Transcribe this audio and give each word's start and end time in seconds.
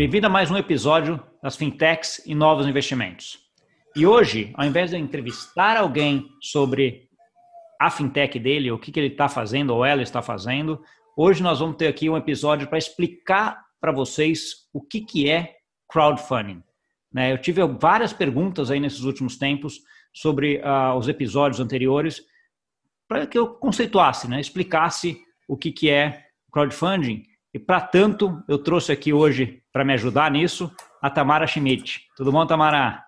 Bem-vindo 0.00 0.28
a 0.28 0.30
mais 0.30 0.50
um 0.50 0.56
episódio 0.56 1.22
das 1.42 1.56
Fintechs 1.56 2.22
e 2.24 2.34
Novos 2.34 2.66
Investimentos. 2.66 3.38
E 3.94 4.06
hoje, 4.06 4.50
ao 4.54 4.64
invés 4.64 4.92
de 4.92 4.96
entrevistar 4.96 5.76
alguém 5.76 6.26
sobre 6.40 7.06
a 7.78 7.90
fintech 7.90 8.38
dele, 8.38 8.72
o 8.72 8.78
que, 8.78 8.90
que 8.90 8.98
ele 8.98 9.08
está 9.08 9.28
fazendo 9.28 9.74
ou 9.74 9.84
ela 9.84 10.00
está 10.00 10.22
fazendo, 10.22 10.82
hoje 11.14 11.42
nós 11.42 11.60
vamos 11.60 11.76
ter 11.76 11.86
aqui 11.86 12.08
um 12.08 12.16
episódio 12.16 12.66
para 12.66 12.78
explicar 12.78 13.62
para 13.78 13.92
vocês 13.92 14.66
o 14.72 14.80
que, 14.80 15.02
que 15.02 15.28
é 15.28 15.56
crowdfunding. 15.86 16.62
Né? 17.12 17.30
Eu 17.30 17.36
tive 17.36 17.60
várias 17.78 18.14
perguntas 18.14 18.70
aí 18.70 18.80
nesses 18.80 19.02
últimos 19.02 19.36
tempos 19.36 19.80
sobre 20.14 20.62
uh, 20.62 20.96
os 20.96 21.08
episódios 21.08 21.60
anteriores 21.60 22.22
para 23.06 23.26
que 23.26 23.36
eu 23.36 23.48
conceituasse, 23.48 24.30
né? 24.30 24.40
explicasse 24.40 25.20
o 25.46 25.58
que, 25.58 25.70
que 25.70 25.90
é 25.90 26.24
crowdfunding 26.50 27.22
e, 27.52 27.58
para 27.58 27.80
tanto, 27.80 28.42
eu 28.48 28.58
trouxe 28.58 28.92
aqui 28.92 29.12
hoje, 29.12 29.62
para 29.72 29.84
me 29.84 29.92
ajudar 29.94 30.30
nisso, 30.30 30.70
a 31.02 31.10
Tamara 31.10 31.46
Schmidt. 31.46 32.06
Tudo 32.16 32.30
bom, 32.30 32.46
Tamara? 32.46 33.02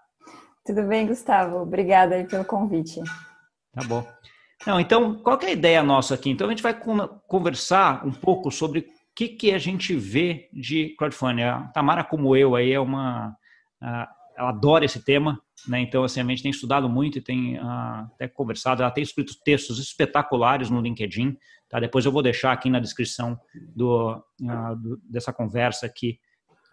Tudo 0.64 0.82
bem, 0.84 1.06
Gustavo. 1.06 1.58
Obrigada 1.58 2.14
aí 2.16 2.24
pelo 2.24 2.44
convite. 2.44 3.00
Tá 3.72 3.82
bom. 3.84 4.06
Não, 4.66 4.78
então, 4.78 5.14
qual 5.16 5.38
é 5.42 5.46
a 5.46 5.52
ideia 5.52 5.82
nossa 5.82 6.14
aqui? 6.14 6.30
Então, 6.30 6.46
a 6.46 6.50
gente 6.50 6.62
vai 6.62 6.74
conversar 7.26 8.06
um 8.06 8.12
pouco 8.12 8.50
sobre 8.50 8.80
o 8.80 8.84
que, 9.14 9.28
que 9.28 9.52
a 9.52 9.58
gente 9.58 9.94
vê 9.94 10.48
de 10.52 10.94
crowdfunding. 10.96 11.42
A 11.42 11.62
Tamara, 11.74 12.04
como 12.04 12.36
eu, 12.36 12.54
aí 12.54 12.72
é 12.72 12.80
uma... 12.80 13.36
Ela 13.80 14.48
adora 14.48 14.84
esse 14.84 15.04
tema, 15.04 15.40
né? 15.68 15.80
Então, 15.80 16.04
assim, 16.04 16.20
a 16.20 16.24
gente 16.24 16.42
tem 16.42 16.50
estudado 16.50 16.88
muito 16.88 17.18
e 17.18 17.20
tem 17.20 17.58
uh, 17.58 18.08
até 18.14 18.26
conversado. 18.26 18.82
Ela 18.82 18.90
tem 18.90 19.02
escrito 19.02 19.34
textos 19.44 19.78
espetaculares 19.78 20.70
no 20.70 20.80
LinkedIn. 20.80 21.36
Tá? 21.72 21.80
Depois 21.80 22.04
eu 22.04 22.12
vou 22.12 22.22
deixar 22.22 22.52
aqui 22.52 22.68
na 22.68 22.78
descrição 22.78 23.40
do, 23.74 24.12
uh, 24.12 24.76
do 24.76 25.00
dessa 25.08 25.32
conversa 25.32 25.86
aqui 25.86 26.18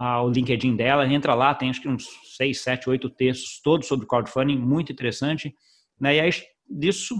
uh, 0.01 0.25
o 0.25 0.29
LinkedIn 0.29 0.75
dela. 0.75 1.07
Entra 1.07 1.33
lá, 1.33 1.55
tem 1.55 1.69
acho 1.69 1.81
que 1.81 1.87
uns 1.87 2.05
seis, 2.35 2.61
sete, 2.61 2.89
oito 2.89 3.09
textos, 3.09 3.61
todos 3.63 3.87
sobre 3.87 4.05
crowdfunding, 4.05 4.57
muito 4.57 4.91
interessante. 4.91 5.55
Né? 5.97 6.17
E 6.17 6.19
aí, 6.19 6.29
disso 6.69 7.15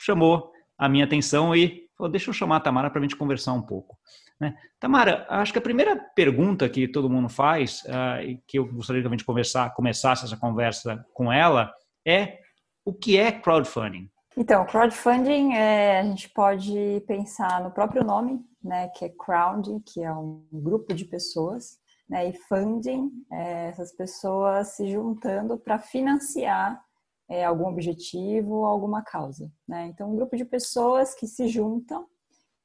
chamou 0.00 0.48
a 0.78 0.88
minha 0.88 1.04
atenção 1.04 1.56
e 1.56 1.88
falou, 1.98 2.08
deixa 2.08 2.30
eu 2.30 2.34
chamar 2.34 2.58
a 2.58 2.60
Tamara 2.60 2.88
para 2.88 3.00
a 3.00 3.02
gente 3.02 3.16
conversar 3.16 3.52
um 3.52 3.62
pouco. 3.62 3.98
Né? 4.40 4.54
Tamara, 4.78 5.26
acho 5.28 5.52
que 5.52 5.58
a 5.58 5.62
primeira 5.62 5.96
pergunta 6.14 6.68
que 6.68 6.86
todo 6.86 7.10
mundo 7.10 7.28
faz, 7.28 7.82
uh, 7.86 8.22
e 8.22 8.40
que 8.46 8.60
eu 8.60 8.66
gostaria 8.72 9.02
que 9.02 9.08
a 9.08 9.10
gente 9.10 9.24
conversar, 9.24 9.74
começasse 9.74 10.24
essa 10.24 10.36
conversa 10.36 11.04
com 11.12 11.32
ela, 11.32 11.72
é 12.06 12.38
o 12.84 12.94
que 12.94 13.16
é 13.16 13.32
crowdfunding? 13.32 14.08
Então, 14.36 14.66
crowdfunding, 14.66 15.54
é, 15.54 16.00
a 16.00 16.02
gente 16.02 16.28
pode 16.30 17.00
pensar 17.06 17.62
no 17.62 17.70
próprio 17.70 18.02
nome, 18.02 18.44
né, 18.60 18.88
que 18.88 19.04
é 19.04 19.08
crowd, 19.08 19.80
que 19.86 20.02
é 20.02 20.12
um 20.12 20.44
grupo 20.52 20.92
de 20.92 21.04
pessoas, 21.04 21.78
né, 22.08 22.28
e 22.28 22.32
funding, 22.32 23.12
é, 23.30 23.68
essas 23.68 23.92
pessoas 23.92 24.74
se 24.74 24.90
juntando 24.90 25.56
para 25.56 25.78
financiar 25.78 26.82
é, 27.28 27.44
algum 27.44 27.68
objetivo 27.68 28.54
ou 28.54 28.64
alguma 28.64 29.02
causa. 29.02 29.50
Né? 29.68 29.86
Então, 29.86 30.10
um 30.10 30.16
grupo 30.16 30.36
de 30.36 30.44
pessoas 30.44 31.14
que 31.14 31.28
se 31.28 31.46
juntam 31.46 32.04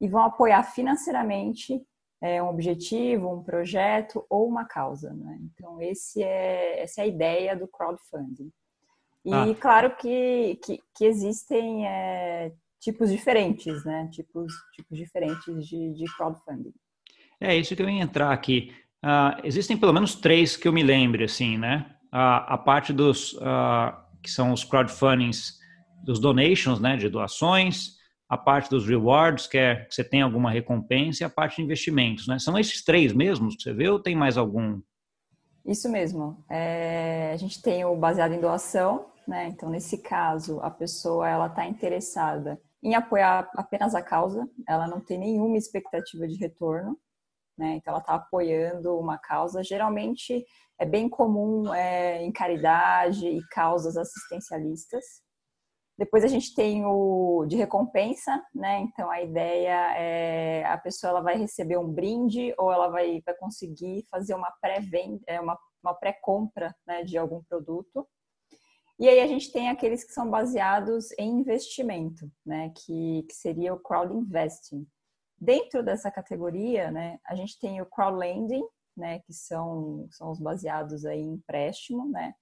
e 0.01 0.07
vão 0.07 0.23
apoiar 0.23 0.63
financeiramente 0.63 1.85
é, 2.21 2.41
um 2.41 2.49
objetivo, 2.49 3.31
um 3.31 3.43
projeto 3.43 4.25
ou 4.27 4.47
uma 4.47 4.65
causa. 4.65 5.13
Né? 5.13 5.39
Então, 5.43 5.79
esse 5.79 6.23
é, 6.23 6.81
essa 6.81 7.01
é 7.01 7.03
a 7.03 7.07
ideia 7.07 7.55
do 7.55 7.67
crowdfunding. 7.67 8.51
E 9.25 9.33
ah. 9.33 9.55
claro 9.59 9.95
que, 9.95 10.59
que, 10.63 10.79
que 10.95 11.05
existem 11.05 11.85
é, 11.87 12.51
tipos 12.79 13.11
diferentes, 13.11 13.83
né? 13.83 14.09
Tipos, 14.11 14.53
tipos 14.73 14.97
diferentes 14.97 15.67
de, 15.67 15.93
de 15.93 16.05
crowdfunding. 16.15 16.73
É 17.39 17.55
isso 17.55 17.75
que 17.75 17.81
eu 17.81 17.89
ia 17.89 18.01
entrar 18.01 18.31
aqui. 18.31 18.73
Uh, 19.03 19.39
existem 19.43 19.77
pelo 19.77 19.93
menos 19.93 20.15
três 20.15 20.57
que 20.57 20.67
eu 20.67 20.73
me 20.73 20.83
lembre, 20.83 21.23
assim, 21.23 21.57
né? 21.57 21.85
Uh, 22.13 22.43
a 22.47 22.57
parte 22.57 22.91
dos 22.91 23.33
uh, 23.33 23.93
que 24.21 24.29
são 24.29 24.51
os 24.51 24.63
crowdfundings 24.63 25.57
dos 26.03 26.19
donations, 26.19 26.79
né, 26.79 26.97
de 26.97 27.09
doações, 27.09 27.97
a 28.27 28.37
parte 28.37 28.69
dos 28.69 28.87
rewards, 28.87 29.47
que 29.47 29.57
é 29.57 29.75
que 29.85 29.93
você 29.93 30.03
tem 30.03 30.21
alguma 30.21 30.51
recompensa, 30.51 31.23
e 31.23 31.25
a 31.25 31.29
parte 31.29 31.57
de 31.57 31.63
investimentos, 31.63 32.27
né? 32.27 32.37
São 32.39 32.57
esses 32.57 32.83
três 32.83 33.13
mesmos 33.13 33.55
que 33.55 33.63
você 33.63 33.73
vê 33.73 33.89
ou 33.89 33.99
tem 33.99 34.15
mais 34.15 34.37
algum? 34.37 34.79
Isso 35.65 35.89
mesmo. 35.89 36.43
É, 36.49 37.31
a 37.33 37.37
gente 37.37 37.61
tem 37.61 37.83
o 37.85 37.95
baseado 37.95 38.33
em 38.33 38.39
doação, 38.39 39.07
né? 39.27 39.47
Então, 39.47 39.69
nesse 39.69 39.97
caso, 39.97 40.59
a 40.61 40.69
pessoa 40.69 41.27
ela 41.27 41.47
está 41.47 41.65
interessada 41.65 42.59
em 42.81 42.95
apoiar 42.95 43.49
apenas 43.55 43.93
a 43.93 44.01
causa, 44.01 44.49
ela 44.67 44.87
não 44.87 45.01
tem 45.01 45.17
nenhuma 45.17 45.57
expectativa 45.57 46.27
de 46.27 46.35
retorno, 46.35 46.97
né? 47.57 47.75
Então, 47.75 47.91
ela 47.91 48.01
está 48.01 48.15
apoiando 48.15 48.97
uma 48.97 49.17
causa. 49.17 49.63
Geralmente, 49.63 50.45
é 50.79 50.85
bem 50.85 51.09
comum 51.09 51.73
é, 51.73 52.23
em 52.23 52.31
caridade 52.31 53.27
e 53.27 53.45
causas 53.49 53.97
assistencialistas. 53.97 55.03
Depois 55.99 56.23
a 56.23 56.27
gente 56.27 56.55
tem 56.55 56.85
o 56.85 57.45
de 57.45 57.57
recompensa, 57.57 58.41
né? 58.55 58.79
Então 58.79 59.11
a 59.11 59.21
ideia 59.21 59.97
é 59.97 60.63
a 60.65 60.77
pessoa 60.77 61.11
ela 61.11 61.21
vai 61.21 61.37
receber 61.37 61.77
um 61.77 61.91
brinde 61.91 62.53
ou 62.57 62.71
ela 62.71 62.87
vai, 62.87 63.21
vai 63.25 63.35
conseguir 63.35 64.05
fazer 64.09 64.33
uma 64.33 64.49
pré-venda, 64.61 65.19
é, 65.27 65.41
uma, 65.41 65.59
uma 65.83 65.93
pré-compra 65.93 66.73
né, 66.87 67.03
de 67.03 67.17
algum 67.17 67.43
produto. 67.43 68.07
E 68.99 69.07
aí 69.07 69.21
a 69.21 69.27
gente 69.27 69.51
tem 69.51 69.69
aqueles 69.69 70.03
que 70.03 70.11
são 70.11 70.29
baseados 70.29 71.11
em 71.17 71.39
investimento, 71.39 72.29
né? 72.45 72.71
Que, 72.75 73.23
que 73.23 73.33
seria 73.33 73.73
o 73.73 73.79
crowd 73.79 74.13
investing. 74.13 74.85
Dentro 75.39 75.81
dessa 75.81 76.11
categoria, 76.11 76.91
né, 76.91 77.17
a 77.25 77.33
gente 77.33 77.57
tem 77.59 77.81
o 77.81 77.85
crowdlending, 77.85 78.63
né, 78.95 79.19
que 79.19 79.33
são, 79.33 80.05
são 80.11 80.31
os 80.31 80.39
baseados 80.39 81.05
aí 81.05 81.21
em 81.21 81.35
empréstimo, 81.35 82.09
né, 82.09 82.33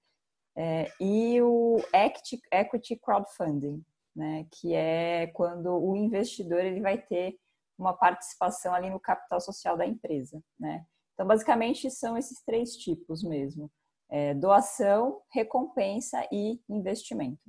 é, 0.56 0.90
e 1.00 1.40
o 1.40 1.76
equity, 1.94 2.40
equity 2.52 2.96
crowdfunding, 2.96 3.84
né, 4.16 4.44
que 4.50 4.74
é 4.74 5.28
quando 5.28 5.72
o 5.72 5.94
investidor 5.94 6.58
ele 6.58 6.80
vai 6.80 7.00
ter 7.00 7.38
uma 7.78 7.92
participação 7.92 8.74
ali 8.74 8.90
no 8.90 8.98
capital 8.98 9.40
social 9.40 9.76
da 9.76 9.86
empresa, 9.86 10.42
né. 10.58 10.84
Então, 11.14 11.24
basicamente, 11.24 11.88
são 11.90 12.16
esses 12.16 12.42
três 12.42 12.76
tipos 12.76 13.22
mesmo: 13.22 13.70
é, 14.10 14.34
doação, 14.34 15.20
recompensa 15.32 16.26
e 16.32 16.58
investimento. 16.68 17.40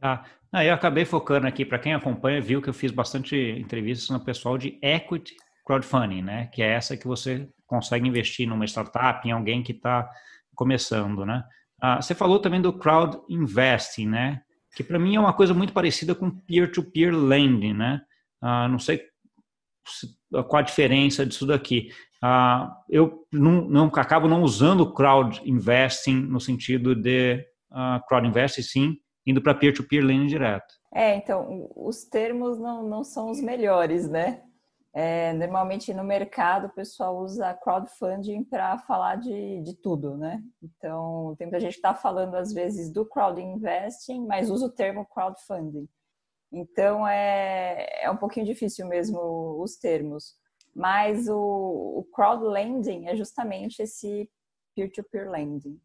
Ah, 0.00 0.24
eu 0.64 0.72
acabei 0.72 1.04
focando 1.04 1.46
aqui, 1.46 1.64
para 1.64 1.78
quem 1.78 1.92
acompanha, 1.92 2.40
viu 2.40 2.62
que 2.62 2.68
eu 2.68 2.74
fiz 2.74 2.92
bastante 2.92 3.36
entrevistas 3.36 4.08
no 4.10 4.24
pessoal 4.24 4.56
de 4.56 4.78
equity 4.80 5.34
crowdfunding, 5.66 6.22
né? 6.22 6.46
Que 6.46 6.62
é 6.62 6.72
essa 6.72 6.96
que 6.96 7.06
você 7.06 7.48
consegue 7.66 8.08
investir 8.08 8.48
numa 8.48 8.64
startup, 8.64 9.26
em 9.28 9.32
alguém 9.32 9.62
que 9.62 9.72
está 9.72 10.08
começando, 10.54 11.26
né? 11.26 11.44
Ah, 11.80 12.00
você 12.00 12.14
falou 12.14 12.40
também 12.40 12.62
do 12.62 12.72
crowd 12.72 13.18
investing, 13.28 14.06
né? 14.06 14.40
Que 14.74 14.82
para 14.82 14.98
mim 14.98 15.16
é 15.16 15.20
uma 15.20 15.32
coisa 15.32 15.52
muito 15.52 15.72
parecida 15.72 16.14
com 16.14 16.30
peer-to-peer 16.30 17.14
lending, 17.14 17.74
né? 17.74 18.00
Ah, 18.40 18.68
não 18.68 18.78
sei 18.78 19.02
qual 20.30 20.56
a 20.56 20.62
diferença 20.62 21.26
disso 21.26 21.46
daqui. 21.46 21.90
Ah, 22.22 22.82
eu 22.88 23.26
não, 23.32 23.62
não, 23.62 23.86
acabo 23.86 24.26
não 24.26 24.42
usando 24.42 24.92
crowd 24.92 25.40
investing 25.48 26.20
no 26.22 26.40
sentido 26.40 26.94
de 26.94 27.44
uh, 27.70 28.04
crowd 28.08 28.26
investing, 28.26 28.62
sim, 28.62 28.96
indo 29.26 29.40
para 29.40 29.54
peer-to-peer 29.54 30.04
lending 30.04 30.26
direto. 30.26 30.74
É, 30.92 31.14
então, 31.16 31.70
os 31.76 32.04
termos 32.04 32.58
não, 32.58 32.82
não 32.82 33.04
são 33.04 33.30
os 33.30 33.40
melhores, 33.40 34.08
né? 34.08 34.42
É, 34.94 35.32
normalmente 35.34 35.92
no 35.92 36.02
mercado 36.02 36.66
o 36.66 36.74
pessoal 36.74 37.18
usa 37.18 37.54
crowdfunding 37.54 38.42
para 38.42 38.78
falar 38.78 39.16
de, 39.16 39.60
de 39.60 39.74
tudo, 39.76 40.16
né? 40.16 40.42
Então, 40.62 41.36
tem 41.38 41.46
muita 41.46 41.60
gente 41.60 41.72
que 41.72 41.78
está 41.78 41.94
falando 41.94 42.34
às 42.34 42.52
vezes 42.52 42.90
do 42.90 43.04
crowd 43.06 43.40
investing, 43.40 44.26
mas 44.26 44.50
usa 44.50 44.66
o 44.66 44.72
termo 44.72 45.06
crowdfunding. 45.06 45.86
Então, 46.50 47.06
é, 47.06 48.02
é 48.02 48.10
um 48.10 48.16
pouquinho 48.16 48.46
difícil 48.46 48.88
mesmo 48.88 49.62
os 49.62 49.76
termos. 49.76 50.34
Mas 50.74 51.28
o, 51.28 51.34
o 51.34 52.06
crowd 52.14 52.44
lending 52.44 53.06
é 53.06 53.16
justamente 53.16 53.80
esse 53.82 54.28
peer-to-peer 54.74 55.24
-peer 55.24 55.30
lending. 55.30 55.80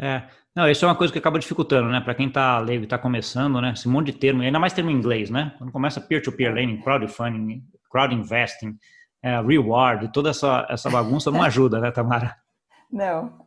É, 0.00 0.26
não, 0.56 0.68
isso 0.68 0.84
é 0.84 0.88
uma 0.88 0.96
coisa 0.96 1.12
que 1.12 1.18
acaba 1.18 1.38
dificultando, 1.38 1.88
né? 1.90 2.00
Para 2.00 2.14
quem 2.14 2.28
está 2.28 2.58
leigo 2.58 2.82
e 2.82 2.86
está 2.86 2.98
começando, 2.98 3.60
né? 3.60 3.72
Esse 3.72 3.88
monte 3.88 4.06
de 4.06 4.18
termo, 4.18 4.42
ainda 4.42 4.58
mais 4.58 4.72
termo 4.72 4.90
em 4.90 4.94
inglês, 4.94 5.30
né? 5.30 5.54
Quando 5.58 5.70
começa 5.70 6.00
peer-to-peer 6.00 6.50
-peer 6.50 6.54
lending, 6.54 6.82
crowdfunding, 6.82 7.62
crowd 7.90 8.14
investing, 8.14 8.78
é, 9.22 9.40
reward, 9.40 10.10
toda 10.12 10.30
essa, 10.30 10.66
essa 10.68 10.90
bagunça 10.90 11.30
não 11.30 11.42
ajuda, 11.42 11.78
né, 11.78 11.90
Tamara? 11.90 12.36
Não. 12.90 13.46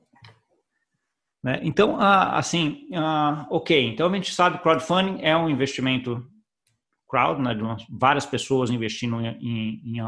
Né? 1.43 1.59
Então, 1.61 1.99
assim, 1.99 2.89
ok, 3.51 3.89
então 3.89 4.07
a 4.07 4.15
gente 4.15 4.33
sabe 4.33 4.57
que 4.57 4.63
crowdfunding 4.63 5.21
é 5.21 5.37
um 5.37 5.47
investimento 5.47 6.27
crowd, 7.07 7.39
né, 7.39 7.53
de 7.53 7.61
várias 7.87 8.25
pessoas 8.25 8.71
investindo 8.71 9.21
em, 9.21 9.79
em 9.85 9.99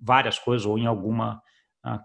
várias 0.00 0.38
coisas 0.38 0.66
ou 0.66 0.78
em 0.78 0.86
alguma 0.86 1.40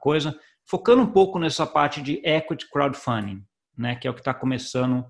coisa, 0.01 0.37
focando 0.67 1.01
um 1.01 1.11
pouco 1.11 1.39
nessa 1.39 1.65
parte 1.65 2.01
de 2.01 2.21
equity 2.23 2.69
crowdfunding, 2.69 3.43
né, 3.77 3.95
que 3.95 4.07
é 4.07 4.11
o 4.11 4.13
que 4.13 4.19
está 4.21 4.33
começando 4.33 5.05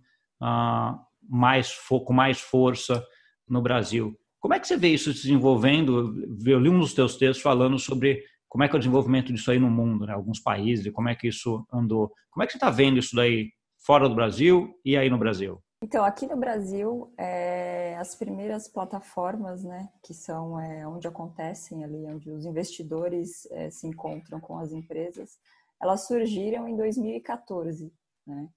mais 1.28 1.76
com 1.88 2.14
mais 2.14 2.40
força 2.40 3.04
no 3.48 3.62
Brasil. 3.62 4.18
Como 4.40 4.54
é 4.54 4.60
que 4.60 4.68
você 4.68 4.78
vê 4.78 4.90
isso 4.90 5.12
se 5.12 5.24
desenvolvendo? 5.24 6.16
Eu 6.46 6.60
li 6.60 6.70
um 6.70 6.80
dos 6.80 6.94
teus 6.94 7.18
textos 7.18 7.42
falando 7.42 7.78
sobre 7.78 8.24
como 8.48 8.64
é 8.64 8.68
que 8.68 8.76
é 8.76 8.78
o 8.78 8.80
desenvolvimento 8.80 9.34
disso 9.34 9.52
aí 9.52 9.60
no 9.60 9.70
mundo, 9.70 10.06
né? 10.06 10.14
Alguns 10.14 10.40
países, 10.40 10.92
como 10.94 11.10
é 11.10 11.16
que 11.16 11.28
isso 11.28 11.68
andou. 11.74 12.12
Como 12.32 12.44
é 12.44 12.48
que 12.48 12.54
você 12.54 12.58
está 12.58 12.70
vendo 12.70 12.98
isso 12.98 13.16
daí 13.16 13.52
fora 13.86 14.08
do 14.08 14.16
Brasil 14.16 14.74
e 14.86 14.96
aí 14.96 15.10
no 15.10 15.18
Brasil? 15.18 15.62
Então, 15.82 16.04
aqui 16.04 16.28
no 16.28 16.36
Brasil, 16.36 17.14
é, 17.18 17.96
as 17.98 18.14
primeiras 18.14 18.68
plataformas, 18.68 19.64
né, 19.64 19.90
que 20.04 20.14
são 20.14 20.60
é, 20.60 20.86
onde 20.86 21.08
acontecem 21.08 21.84
ali, 21.84 22.06
onde 22.06 22.30
os 22.32 22.46
investidores 22.46 23.46
é, 23.52 23.70
se 23.70 23.88
encontram 23.88 24.42
com 24.42 24.58
as 24.58 24.74
empresas, 24.74 25.38
elas 25.82 26.06
surgiram 26.06 26.68
em 26.68 26.76
2014, 26.76 27.94
né? 28.28 28.50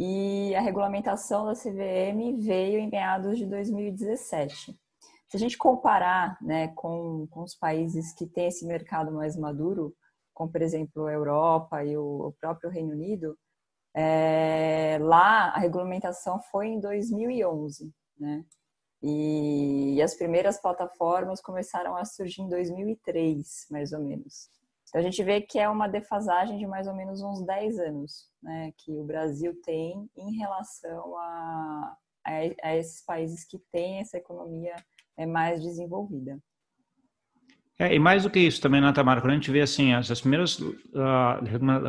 E 0.00 0.54
a 0.54 0.60
regulamentação 0.60 1.44
da 1.44 1.54
CVM 1.54 2.38
veio 2.38 2.78
em 2.78 2.88
meados 2.88 3.36
de 3.36 3.44
2017. 3.46 4.78
Se 5.28 5.36
a 5.36 5.38
gente 5.38 5.58
comparar 5.58 6.38
né, 6.40 6.68
com, 6.68 7.26
com 7.30 7.42
os 7.42 7.54
países 7.54 8.12
que 8.14 8.24
têm 8.24 8.46
esse 8.46 8.64
mercado 8.64 9.12
mais 9.12 9.36
maduro, 9.36 9.94
como 10.32 10.50
por 10.50 10.62
exemplo 10.62 11.06
a 11.06 11.12
Europa 11.12 11.84
e 11.84 11.96
o, 11.96 12.32
próprio 12.40 12.70
Reino 12.70 12.92
Unido, 12.92 13.36
é, 13.94 14.98
lá 15.00 15.50
a 15.50 15.58
regulamentação 15.58 16.40
foi 16.50 16.68
em 16.68 16.80
2011, 16.80 17.92
né? 18.18 18.44
E, 19.02 19.94
e, 19.94 20.02
as 20.02 20.16
primeiras 20.16 20.60
plataformas 20.60 21.40
começaram 21.40 21.96
a 21.96 22.04
surgir 22.04 22.42
em 22.42 22.48
2003, 22.48 23.66
mais 23.70 23.92
ou 23.92 24.00
menos. 24.00 24.50
Então 24.88 25.00
a 25.00 25.04
gente 25.04 25.22
vê 25.22 25.40
que 25.40 25.58
é 25.58 25.68
uma 25.68 25.86
defasagem 25.86 26.58
de 26.58 26.66
mais 26.66 26.88
ou 26.88 26.94
menos 26.94 27.22
uns 27.22 27.44
10 27.44 27.78
anos, 27.78 28.28
né, 28.42 28.72
que 28.78 28.92
o 28.96 29.04
Brasil 29.04 29.54
tem 29.62 30.10
em 30.16 30.38
relação 30.38 31.16
a, 31.16 31.96
a, 32.26 32.32
a 32.62 32.76
esses 32.76 33.04
países 33.04 33.44
que 33.44 33.58
têm 33.70 34.00
essa 34.00 34.16
economia 34.16 34.74
é 35.16 35.26
mais 35.26 35.62
desenvolvida. 35.62 36.38
É, 37.80 37.94
e 37.94 37.98
mais 37.98 38.24
do 38.24 38.30
que 38.30 38.40
isso 38.40 38.60
também, 38.60 38.80
né, 38.80 38.90
Tamara, 38.92 39.20
quando 39.20 39.30
a 39.30 39.34
gente 39.34 39.52
vê 39.52 39.60
assim, 39.60 39.94
as 39.94 40.20
primeiras, 40.20 40.58
a 40.96 41.40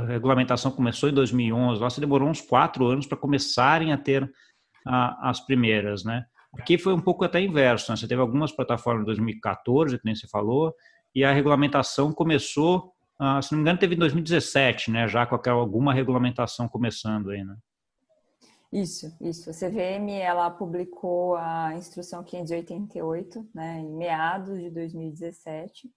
regulamentação 0.07 0.71
começou 0.71 1.09
em 1.09 1.13
2011, 1.13 1.81
lá 1.81 1.89
se 1.89 1.99
demorou 1.99 2.29
uns 2.29 2.41
quatro 2.41 2.85
anos 2.85 3.07
para 3.07 3.17
começarem 3.17 3.91
a 3.91 3.97
ter 3.97 4.31
as 4.85 5.39
primeiras, 5.39 6.03
né? 6.03 6.25
Aqui 6.53 6.77
foi 6.77 6.93
um 6.93 7.01
pouco 7.01 7.23
até 7.23 7.41
inverso, 7.41 7.91
né? 7.91 7.97
Você 7.97 8.07
teve 8.07 8.21
algumas 8.21 8.51
plataformas 8.51 9.03
em 9.03 9.05
2014, 9.05 9.97
que 9.97 10.05
nem 10.05 10.15
você 10.15 10.27
falou, 10.27 10.73
e 11.13 11.23
a 11.23 11.31
regulamentação 11.31 12.11
começou, 12.11 12.93
uh, 13.21 13.41
se 13.41 13.51
não 13.51 13.57
me 13.57 13.63
engano, 13.63 13.79
teve 13.79 13.95
em 13.95 13.99
2017, 13.99 14.91
né? 14.91 15.07
Já 15.07 15.25
com 15.25 15.35
aquela, 15.35 15.59
alguma 15.59 15.93
regulamentação 15.93 16.67
começando 16.67 17.29
aí, 17.29 17.43
né? 17.43 17.55
Isso, 18.71 19.11
isso. 19.19 19.49
A 19.49 19.53
CVM 19.53 20.11
ela 20.21 20.49
publicou 20.51 21.35
a 21.35 21.73
instrução 21.75 22.23
588, 22.23 23.49
né, 23.53 23.79
em 23.79 23.91
meados 23.95 24.59
de 24.59 24.69
2017. 24.69 25.91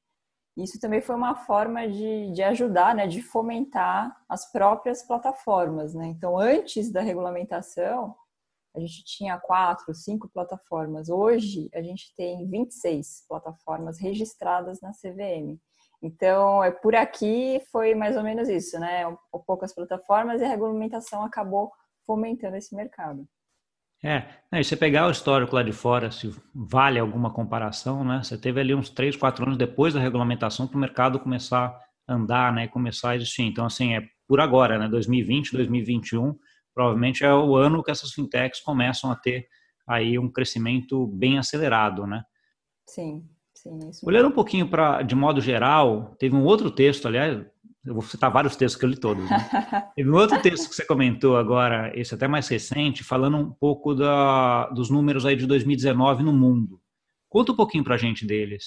Isso 0.57 0.81
também 0.81 1.01
foi 1.01 1.15
uma 1.15 1.35
forma 1.35 1.87
de, 1.89 2.33
de 2.33 2.43
ajudar, 2.43 2.95
né, 2.95 3.07
de 3.07 3.23
fomentar 3.23 4.15
as 4.29 4.51
próprias 4.51 5.03
plataformas, 5.03 5.95
né. 5.95 6.07
Então, 6.07 6.39
antes 6.39 6.91
da 6.91 7.03
regulamentação, 7.03 8.15
a 8.75 8.81
gente 8.81 9.05
tinha 9.05 9.39
quatro, 9.39 9.95
cinco 9.95 10.29
plataformas. 10.31 11.11
Hoje, 11.11 11.69
a 11.75 11.83
gente 11.83 12.15
tem 12.17 12.49
26 12.49 13.27
plataformas 13.29 13.99
registradas 13.99 14.81
na 14.81 14.93
CVM. 14.93 15.59
Então, 16.03 16.65
é 16.65 16.71
por 16.71 16.95
aqui 16.97 17.63
foi 17.71 17.95
mais 17.95 18.17
ou 18.17 18.23
menos 18.23 18.49
isso, 18.49 18.79
né? 18.79 19.05
Poucas 19.47 19.75
plataformas 19.75 20.41
e 20.41 20.45
a 20.45 20.49
regulamentação 20.49 21.23
acabou 21.23 21.71
fomentando 22.07 22.57
esse 22.57 22.75
mercado. 22.75 23.27
É, 24.05 24.25
e 24.53 24.65
você 24.65 24.77
pegar 24.77 25.07
o 25.07 25.13
histórico 25.13 25.55
lá 25.55 25.63
de 25.63 25.71
fora, 25.71 26.11
se 26.11 26.35
vale 26.53 26.99
alguma 26.99 27.33
comparação, 27.33 28.05
né? 28.05 28.21
Você 28.23 28.37
teve 28.37 28.61
ali 28.61 28.75
uns 28.75 28.91
três, 28.91 29.15
quatro 29.15 29.45
anos 29.45 29.57
depois 29.57 29.95
da 29.95 30.01
regulamentação 30.01 30.67
para 30.67 30.77
o 30.77 30.81
mercado 30.81 31.21
começar 31.21 31.67
a 32.09 32.13
andar, 32.13 32.53
né? 32.53 32.67
Começar 32.67 33.11
a 33.11 33.17
existir. 33.17 33.45
Então, 33.45 33.65
assim, 33.65 33.95
é 33.95 34.03
por 34.27 34.41
agora, 34.41 34.77
né? 34.77 34.89
2020, 34.89 35.53
2021, 35.53 36.35
provavelmente 36.75 37.25
é 37.25 37.33
o 37.33 37.55
ano 37.55 37.83
que 37.83 37.93
essas 37.93 38.11
fintechs 38.13 38.61
começam 38.61 39.11
a 39.11 39.15
ter 39.15 39.47
aí 39.87 40.19
um 40.19 40.31
crescimento 40.31 41.07
bem 41.07 41.39
acelerado, 41.39 42.05
né? 42.05 42.25
Sim, 42.89 43.25
sim. 43.55 43.79
Olhando 44.05 44.29
um 44.29 44.33
pouquinho 44.33 44.69
para, 44.69 45.03
de 45.03 45.15
modo 45.15 45.41
geral, 45.41 46.17
teve 46.19 46.35
um 46.35 46.45
outro 46.45 46.73
texto, 46.73 47.07
aliás, 47.07 47.41
eu 47.85 47.95
vou 47.95 48.03
citar 48.03 48.31
vários 48.31 48.55
textos 48.55 48.79
que 48.79 48.85
eu 48.85 48.91
li 48.91 48.97
todos. 48.97 49.29
Né? 49.29 49.37
Teve 49.97 50.11
um 50.11 50.15
outro 50.15 50.41
texto 50.41 50.69
que 50.69 50.75
você 50.75 50.85
comentou 50.85 51.37
agora, 51.37 51.93
esse 51.99 52.15
até 52.15 52.29
mais 52.29 52.47
recente, 52.49 53.03
falando 53.03 53.37
um 53.37 53.51
pouco 53.51 53.95
da, 53.95 54.69
dos 54.69 54.89
números 54.89 55.27
aí 55.27 55.35
de 55.35 55.47
2019 55.47 56.23
no 56.23 56.33
mundo. 56.33 56.81
Conta 57.29 57.53
um 57.53 57.57
pouquinho 57.57 57.83
para 57.83 57.97
a 57.97 57.99
gente 57.99 58.25
deles. 58.25 58.65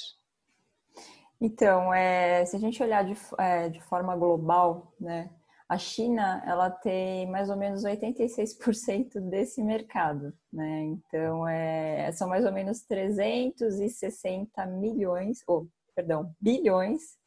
Então, 1.39 1.93
é, 1.93 2.45
se 2.45 2.55
a 2.55 2.59
gente 2.59 2.81
olhar 2.81 3.05
de, 3.05 3.15
é, 3.37 3.69
de 3.69 3.81
forma 3.81 4.15
global, 4.15 4.93
né, 4.99 5.29
a 5.67 5.77
China 5.77 6.43
ela 6.45 6.69
tem 6.69 7.29
mais 7.29 7.49
ou 7.49 7.55
menos 7.55 7.83
86% 7.83 9.19
desse 9.29 9.63
mercado, 9.63 10.33
né? 10.51 10.83
Então, 10.83 11.47
é, 11.47 12.11
são 12.11 12.29
mais 12.29 12.45
ou 12.45 12.51
menos 12.51 12.83
360 12.83 14.65
milhões, 14.65 15.39
ou, 15.47 15.67
perdão, 15.95 16.33
bilhões 16.39 17.17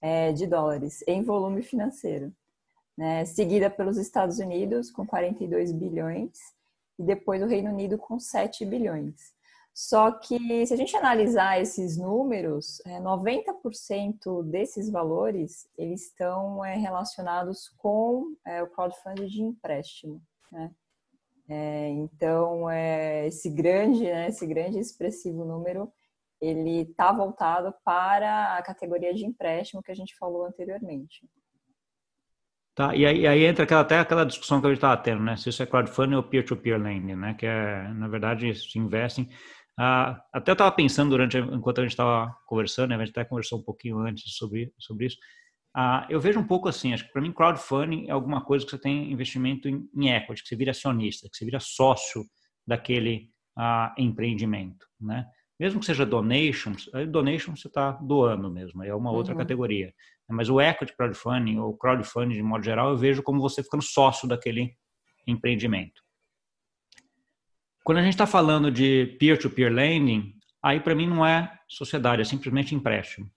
é, 0.00 0.32
de 0.32 0.46
dólares 0.46 1.02
em 1.06 1.22
volume 1.22 1.62
financeiro, 1.62 2.32
né? 2.96 3.24
seguida 3.24 3.70
pelos 3.70 3.96
Estados 3.96 4.38
Unidos 4.38 4.90
com 4.90 5.06
42 5.06 5.72
bilhões 5.72 6.38
e 6.98 7.02
depois 7.02 7.42
o 7.42 7.46
Reino 7.46 7.70
Unido 7.70 7.98
com 7.98 8.18
7 8.18 8.64
bilhões. 8.64 9.34
Só 9.74 10.10
que 10.10 10.66
se 10.66 10.72
a 10.72 10.76
gente 10.76 10.96
analisar 10.96 11.60
esses 11.60 11.98
números, 11.98 12.80
90% 12.86 13.44
é, 14.40 14.42
desses 14.50 14.88
valores 14.88 15.68
eles 15.76 16.06
estão 16.06 16.64
é, 16.64 16.76
relacionados 16.76 17.68
com 17.76 18.34
é, 18.46 18.62
o 18.62 18.68
crowdfunding 18.68 19.26
de 19.26 19.42
empréstimo. 19.42 20.22
Né? 20.50 20.70
É, 21.48 21.88
então, 21.90 22.70
é, 22.70 23.26
esse 23.26 23.50
grande, 23.50 24.02
né, 24.02 24.28
esse 24.28 24.46
grande 24.46 24.78
expressivo 24.78 25.44
número 25.44 25.92
ele 26.40 26.82
está 26.82 27.12
voltado 27.12 27.74
para 27.84 28.56
a 28.56 28.62
categoria 28.62 29.14
de 29.14 29.24
empréstimo 29.24 29.82
que 29.82 29.90
a 29.90 29.94
gente 29.94 30.16
falou 30.16 30.46
anteriormente. 30.46 31.26
Tá, 32.74 32.94
e 32.94 33.06
aí, 33.06 33.26
aí 33.26 33.44
entra 33.44 33.64
aquela, 33.64 33.80
até 33.80 33.98
aquela 33.98 34.26
discussão 34.26 34.60
que 34.60 34.66
a 34.66 34.70
gente 34.70 34.78
estava 34.78 34.96
tendo, 34.98 35.22
né? 35.22 35.34
Se 35.36 35.48
isso 35.48 35.62
é 35.62 35.66
crowdfunding 35.66 36.14
ou 36.14 36.22
peer-to-peer 36.22 36.78
lending, 36.78 37.16
né? 37.16 37.32
Que 37.32 37.46
é, 37.46 37.88
na 37.88 38.06
verdade, 38.06 38.54
se 38.54 38.78
investem. 38.78 39.30
Ah, 39.78 40.22
até 40.32 40.50
eu 40.50 40.54
estava 40.54 40.70
pensando 40.72 41.10
durante, 41.10 41.38
enquanto 41.38 41.78
a 41.78 41.82
gente 41.82 41.92
estava 41.92 42.34
conversando, 42.46 42.90
né? 42.90 42.96
a 42.96 42.98
gente 42.98 43.10
até 43.10 43.24
conversou 43.24 43.60
um 43.60 43.62
pouquinho 43.62 43.98
antes 43.98 44.34
sobre, 44.36 44.72
sobre 44.78 45.06
isso. 45.06 45.16
Ah, 45.74 46.06
eu 46.10 46.20
vejo 46.20 46.40
um 46.40 46.46
pouco 46.46 46.68
assim, 46.68 46.94
acho 46.94 47.04
que 47.06 47.12
para 47.12 47.20
mim 47.20 47.32
crowdfunding 47.32 48.08
é 48.08 48.10
alguma 48.10 48.42
coisa 48.42 48.64
que 48.64 48.70
você 48.70 48.78
tem 48.78 49.12
investimento 49.12 49.68
em, 49.68 49.86
em 49.94 50.10
equity, 50.10 50.42
que 50.42 50.48
você 50.48 50.56
vira 50.56 50.70
acionista, 50.70 51.28
que 51.30 51.36
você 51.36 51.44
vira 51.44 51.60
sócio 51.60 52.24
daquele 52.66 53.28
ah, 53.56 53.94
empreendimento, 53.98 54.86
né? 55.00 55.26
Mesmo 55.58 55.80
que 55.80 55.86
seja 55.86 56.04
donations, 56.04 56.90
aí 56.92 57.06
donation 57.06 57.56
você 57.56 57.68
está 57.68 57.92
doando 57.92 58.50
mesmo, 58.50 58.82
é 58.84 58.94
uma 58.94 59.10
outra 59.10 59.32
uhum. 59.32 59.38
categoria. 59.38 59.92
Mas 60.28 60.48
o 60.48 60.60
equity 60.60 60.94
crowdfunding 60.94 61.58
ou 61.58 61.76
crowdfunding 61.76 62.34
de 62.34 62.42
modo 62.42 62.64
geral, 62.64 62.90
eu 62.90 62.96
vejo 62.96 63.22
como 63.22 63.40
você 63.40 63.62
ficando 63.62 63.82
sócio 63.82 64.28
daquele 64.28 64.76
empreendimento. 65.26 66.02
Quando 67.84 67.98
a 67.98 68.02
gente 68.02 68.14
está 68.14 68.26
falando 68.26 68.70
de 68.70 69.16
peer-to-peer 69.18 69.70
-peer 69.70 69.74
lending, 69.74 70.34
aí 70.62 70.80
para 70.80 70.94
mim 70.94 71.06
não 71.06 71.24
é 71.24 71.52
sociedade, 71.68 72.22
é 72.22 72.24
simplesmente 72.24 72.74
empréstimo. 72.74 73.30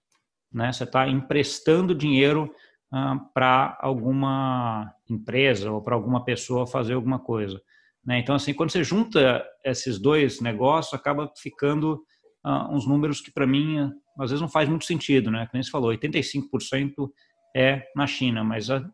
Né? 0.52 0.72
Você 0.72 0.84
está 0.84 1.08
emprestando 1.08 1.94
dinheiro 1.94 2.52
ah, 2.92 3.16
para 3.32 3.78
alguma 3.80 4.92
empresa 5.08 5.70
ou 5.70 5.80
para 5.80 5.94
alguma 5.94 6.24
pessoa 6.24 6.66
fazer 6.66 6.94
alguma 6.94 7.20
coisa. 7.20 7.62
Né? 8.04 8.18
Então, 8.18 8.34
assim, 8.34 8.52
quando 8.52 8.70
você 8.70 8.82
junta 8.82 9.46
esses 9.64 10.00
dois 10.00 10.40
negócios, 10.40 10.94
acaba 10.94 11.32
ficando 11.40 12.02
uh, 12.44 12.74
uns 12.74 12.86
números 12.86 13.20
que, 13.20 13.30
para 13.30 13.46
mim, 13.46 13.78
às 14.18 14.30
vezes 14.30 14.40
não 14.40 14.48
faz 14.48 14.68
muito 14.68 14.84
sentido. 14.84 15.30
Né? 15.30 15.46
Como 15.50 15.62
você 15.62 15.70
falou, 15.70 15.90
85% 15.92 17.10
é 17.56 17.82
na 17.96 18.06
China, 18.06 18.44
mas 18.44 18.70
a 18.70 18.84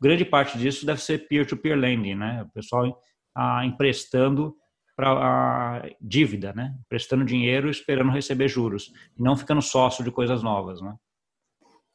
grande 0.00 0.24
parte 0.24 0.56
disso 0.58 0.86
deve 0.86 1.00
ser 1.00 1.26
peer-to-peer 1.28 1.76
-peer 1.76 1.80
lending, 1.80 2.14
né? 2.14 2.42
o 2.42 2.52
pessoal 2.52 3.00
uh, 3.36 3.62
emprestando 3.64 4.54
para 4.98 5.12
a 5.12 5.90
dívida, 6.00 6.52
né? 6.52 6.74
Prestando 6.88 7.24
dinheiro 7.24 7.70
esperando 7.70 8.10
receber 8.10 8.48
juros, 8.48 8.92
e 9.16 9.22
não 9.22 9.36
ficando 9.36 9.62
sócio 9.62 10.02
de 10.02 10.10
coisas 10.10 10.42
novas, 10.42 10.80
né? 10.80 10.92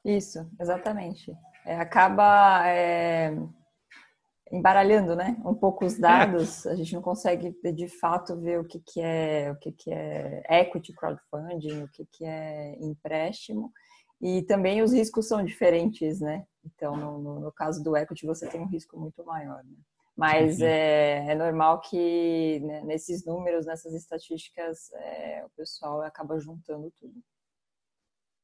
Isso, 0.06 0.50
exatamente. 0.58 1.34
É, 1.66 1.76
acaba 1.76 2.66
é, 2.66 3.36
embaralhando, 4.54 5.16
né, 5.16 5.36
um 5.44 5.54
pouco 5.54 5.84
os 5.86 5.98
dados, 5.98 6.66
a 6.68 6.76
gente 6.76 6.94
não 6.94 7.02
consegue 7.02 7.56
de 7.74 7.88
fato 7.88 8.40
ver 8.40 8.60
o 8.60 8.66
que, 8.66 8.80
que 8.80 9.02
é 9.02 9.52
o 9.52 9.56
que, 9.56 9.72
que 9.72 9.92
é 9.92 10.44
equity 10.62 10.94
crowdfunding, 10.94 11.84
o 11.84 11.88
que, 11.90 12.06
que 12.06 12.24
é 12.24 12.78
empréstimo 12.80 13.72
e 14.24 14.42
também 14.44 14.82
os 14.82 14.94
riscos 14.94 15.28
são 15.28 15.44
diferentes, 15.44 16.22
né? 16.22 16.46
Então, 16.64 16.96
no, 16.96 17.20
no, 17.20 17.40
no 17.42 17.52
caso 17.52 17.84
do 17.84 17.98
equity, 17.98 18.26
você 18.26 18.48
tem 18.48 18.62
um 18.62 18.70
risco 18.70 18.98
muito 18.98 19.22
maior. 19.26 19.62
Né? 19.66 19.76
Mas 20.16 20.62
é, 20.62 21.26
é, 21.28 21.36
normal 21.36 21.82
que 21.82 22.62
né, 22.62 22.82
nesses 22.86 23.26
números, 23.26 23.66
nessas 23.66 23.94
estatísticas, 23.94 24.90
é, 24.94 25.44
o 25.46 25.50
pessoal 25.58 26.02
acaba 26.04 26.40
juntando 26.40 26.90
tudo. 26.98 27.14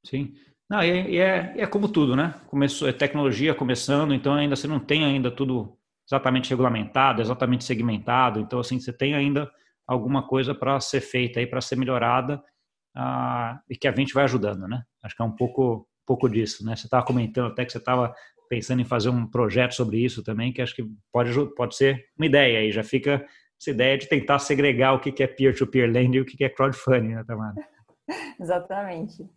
Sim. 0.06 0.34
Não, 0.70 0.84
e 0.84 1.18
é, 1.18 1.56
é, 1.56 1.62
é, 1.62 1.66
como 1.66 1.88
tudo, 1.88 2.14
né? 2.14 2.36
Começou, 2.48 2.90
é 2.90 2.92
tecnologia 2.92 3.56
começando, 3.56 4.14
então 4.14 4.34
ainda 4.34 4.58
você 4.58 4.68
não 4.68 4.82
tem 4.82 5.06
ainda 5.06 5.32
tudo 5.32 5.79
exatamente 6.10 6.50
regulamentado, 6.50 7.22
exatamente 7.22 7.64
segmentado. 7.64 8.40
Então, 8.40 8.60
assim, 8.60 8.80
você 8.80 8.92
tem 8.92 9.14
ainda 9.14 9.50
alguma 9.88 10.28
coisa 10.28 10.56
para 10.56 10.80
ser 10.80 11.02
feita 11.02 11.40
aí, 11.40 11.46
para 11.46 11.62
ser 11.62 11.76
melhorada 11.76 12.42
ah, 12.96 13.60
e 13.70 13.76
que 13.76 13.88
a 13.88 13.96
gente 13.96 14.14
vai 14.14 14.24
ajudando, 14.24 14.68
né? 14.68 14.82
Acho 15.04 15.16
que 15.16 15.22
é 15.22 15.26
um 15.26 15.36
pouco, 15.36 15.76
um 15.76 16.06
pouco 16.06 16.28
disso, 16.28 16.66
né? 16.66 16.76
Você 16.76 16.88
estava 16.88 17.06
comentando 17.06 17.52
até 17.52 17.64
que 17.64 17.72
você 17.72 17.78
estava 17.78 18.14
pensando 18.50 18.82
em 18.82 18.86
fazer 18.86 19.10
um 19.10 19.28
projeto 19.28 19.76
sobre 19.76 20.04
isso 20.04 20.24
também, 20.24 20.52
que 20.52 20.62
acho 20.62 20.76
que 20.76 20.84
pode, 21.14 21.32
pode 21.56 21.76
ser 21.76 22.04
uma 22.18 22.26
ideia 22.26 22.60
aí, 22.60 22.72
já 22.72 22.84
fica 22.84 23.24
essa 23.62 23.70
ideia 23.70 23.98
de 23.98 24.08
tentar 24.08 24.40
segregar 24.40 24.94
o 24.94 25.00
que 25.00 25.22
é 25.22 25.28
peer-to-peer 25.28 25.92
lending 25.92 26.18
e 26.18 26.22
o 26.22 26.26
que 26.26 26.44
é 26.44 26.50
crowdfunding, 26.50 27.16
né, 27.16 27.24
Tamara? 27.28 27.54
Exatamente. 28.40 29.30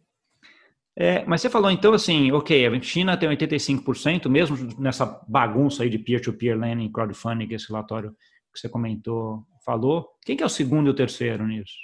É, 0.95 1.25
mas 1.25 1.41
você 1.41 1.49
falou 1.49 1.71
então 1.71 1.95
assim, 1.95 2.31
ok, 2.33 2.67
a 2.67 2.83
China 2.83 3.17
tem 3.17 3.29
85%, 3.29 4.29
mesmo 4.29 4.57
nessa 4.79 5.07
bagunça 5.27 5.83
aí 5.83 5.91
de 5.91 5.99
peer-to-peer 5.99 6.59
lending, 6.59 6.93
crowdfunding, 6.93 7.53
esse 7.53 7.69
relatório 7.69 8.15
que 8.53 8.61
você 8.61 8.69
comentou 8.69 9.47
falou. 9.65 10.09
Quem 10.23 10.37
que 10.37 10.43
é 10.43 10.47
o 10.47 10.51
segundo 10.51 10.89
e 10.89 10.91
o 10.91 10.97
terceiro 10.97 11.47
nisso? 11.47 11.75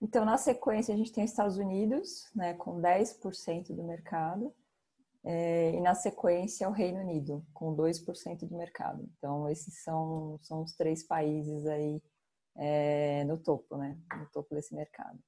Então, 0.00 0.24
na 0.24 0.36
sequência, 0.36 0.92
a 0.92 0.96
gente 0.96 1.12
tem 1.12 1.24
os 1.24 1.30
Estados 1.30 1.56
Unidos, 1.56 2.28
né, 2.34 2.54
com 2.54 2.80
10% 2.80 3.74
do 3.74 3.84
mercado. 3.84 4.52
É, 5.24 5.70
e 5.76 5.80
na 5.80 5.94
sequência 5.94 6.68
o 6.68 6.72
Reino 6.72 6.98
Unido, 6.98 7.46
com 7.54 7.76
2% 7.76 8.48
do 8.48 8.56
mercado. 8.56 9.08
Então, 9.16 9.48
esses 9.48 9.82
são, 9.84 10.36
são 10.42 10.62
os 10.62 10.72
três 10.74 11.06
países 11.06 11.64
aí 11.66 12.02
é, 12.56 13.22
no 13.24 13.38
topo, 13.38 13.76
né? 13.76 13.96
No 14.18 14.26
topo 14.32 14.52
desse 14.54 14.74
mercado. 14.74 15.18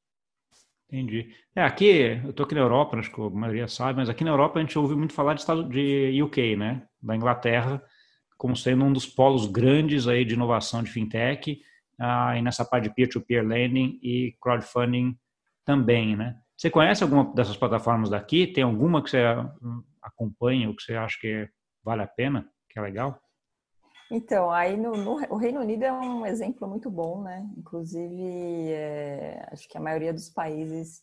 Entendi. 0.95 1.35
É, 1.57 1.63
aqui, 1.65 1.87
eu 2.25 2.31
estou 2.31 2.47
aqui 2.47 2.55
na 2.55 2.61
Europa, 2.61 2.97
acho 2.97 3.11
que 3.11 3.21
a 3.21 3.29
maioria 3.29 3.67
sabe, 3.67 3.99
mas 3.99 4.09
aqui 4.09 4.23
na 4.23 4.31
Europa 4.31 4.61
a 4.61 4.63
gente 4.63 4.79
ouve 4.79 4.95
muito 4.95 5.13
falar 5.13 5.35
de, 5.35 5.41
estado, 5.41 5.69
de 5.69 6.23
UK, 6.23 6.55
né? 6.55 6.87
Da 7.03 7.17
Inglaterra, 7.17 7.83
como 8.39 8.57
sendo 8.57 8.85
um 8.85 8.93
dos 8.93 9.05
polos 9.05 9.47
grandes 9.47 10.07
aí 10.07 10.25
de 10.25 10.35
inovação 10.35 10.85
de 10.85 10.93
fintech, 10.93 11.61
ah, 11.99 12.39
e 12.39 12.43
nessa 12.43 12.65
parte 12.65 12.85
de 12.85 12.95
peer-to-peer 12.95 13.43
-peer 13.43 13.49
lending 13.49 13.99
e 14.01 14.37
crowdfunding 14.41 15.19
também, 15.65 16.15
né? 16.15 16.37
Você 16.57 16.71
conhece 16.71 17.03
alguma 17.03 17.25
dessas 17.35 17.57
plataformas 17.57 18.11
daqui? 18.11 18.47
Tem 18.47 18.63
alguma 18.63 19.03
que 19.03 19.11
você 19.11 19.25
hum, 19.61 19.83
acompanha 20.01 20.69
ou 20.69 20.77
que 20.77 20.83
você 20.85 20.95
acha 20.95 21.19
que 21.21 21.49
vale 21.83 22.03
a 22.03 22.07
pena, 22.07 22.49
que 22.71 22.79
é 22.79 22.83
legal? 22.83 23.21
Então, 24.17 24.49
aí 24.53 24.77
no, 24.77 24.93
no 24.93 25.15
o 25.29 25.37
Reino 25.37 25.61
Unido 25.61 25.83
é 25.85 25.93
um 25.93 26.25
exemplo 26.25 26.69
muito 26.69 26.89
bom, 26.89 27.21
né? 27.23 27.51
Inclusive, 27.59 28.71
é, 28.73 29.45
acho 29.51 29.69
que 29.69 29.77
a 29.77 29.81
maioria 29.81 30.13
dos 30.13 30.31
países 30.31 31.03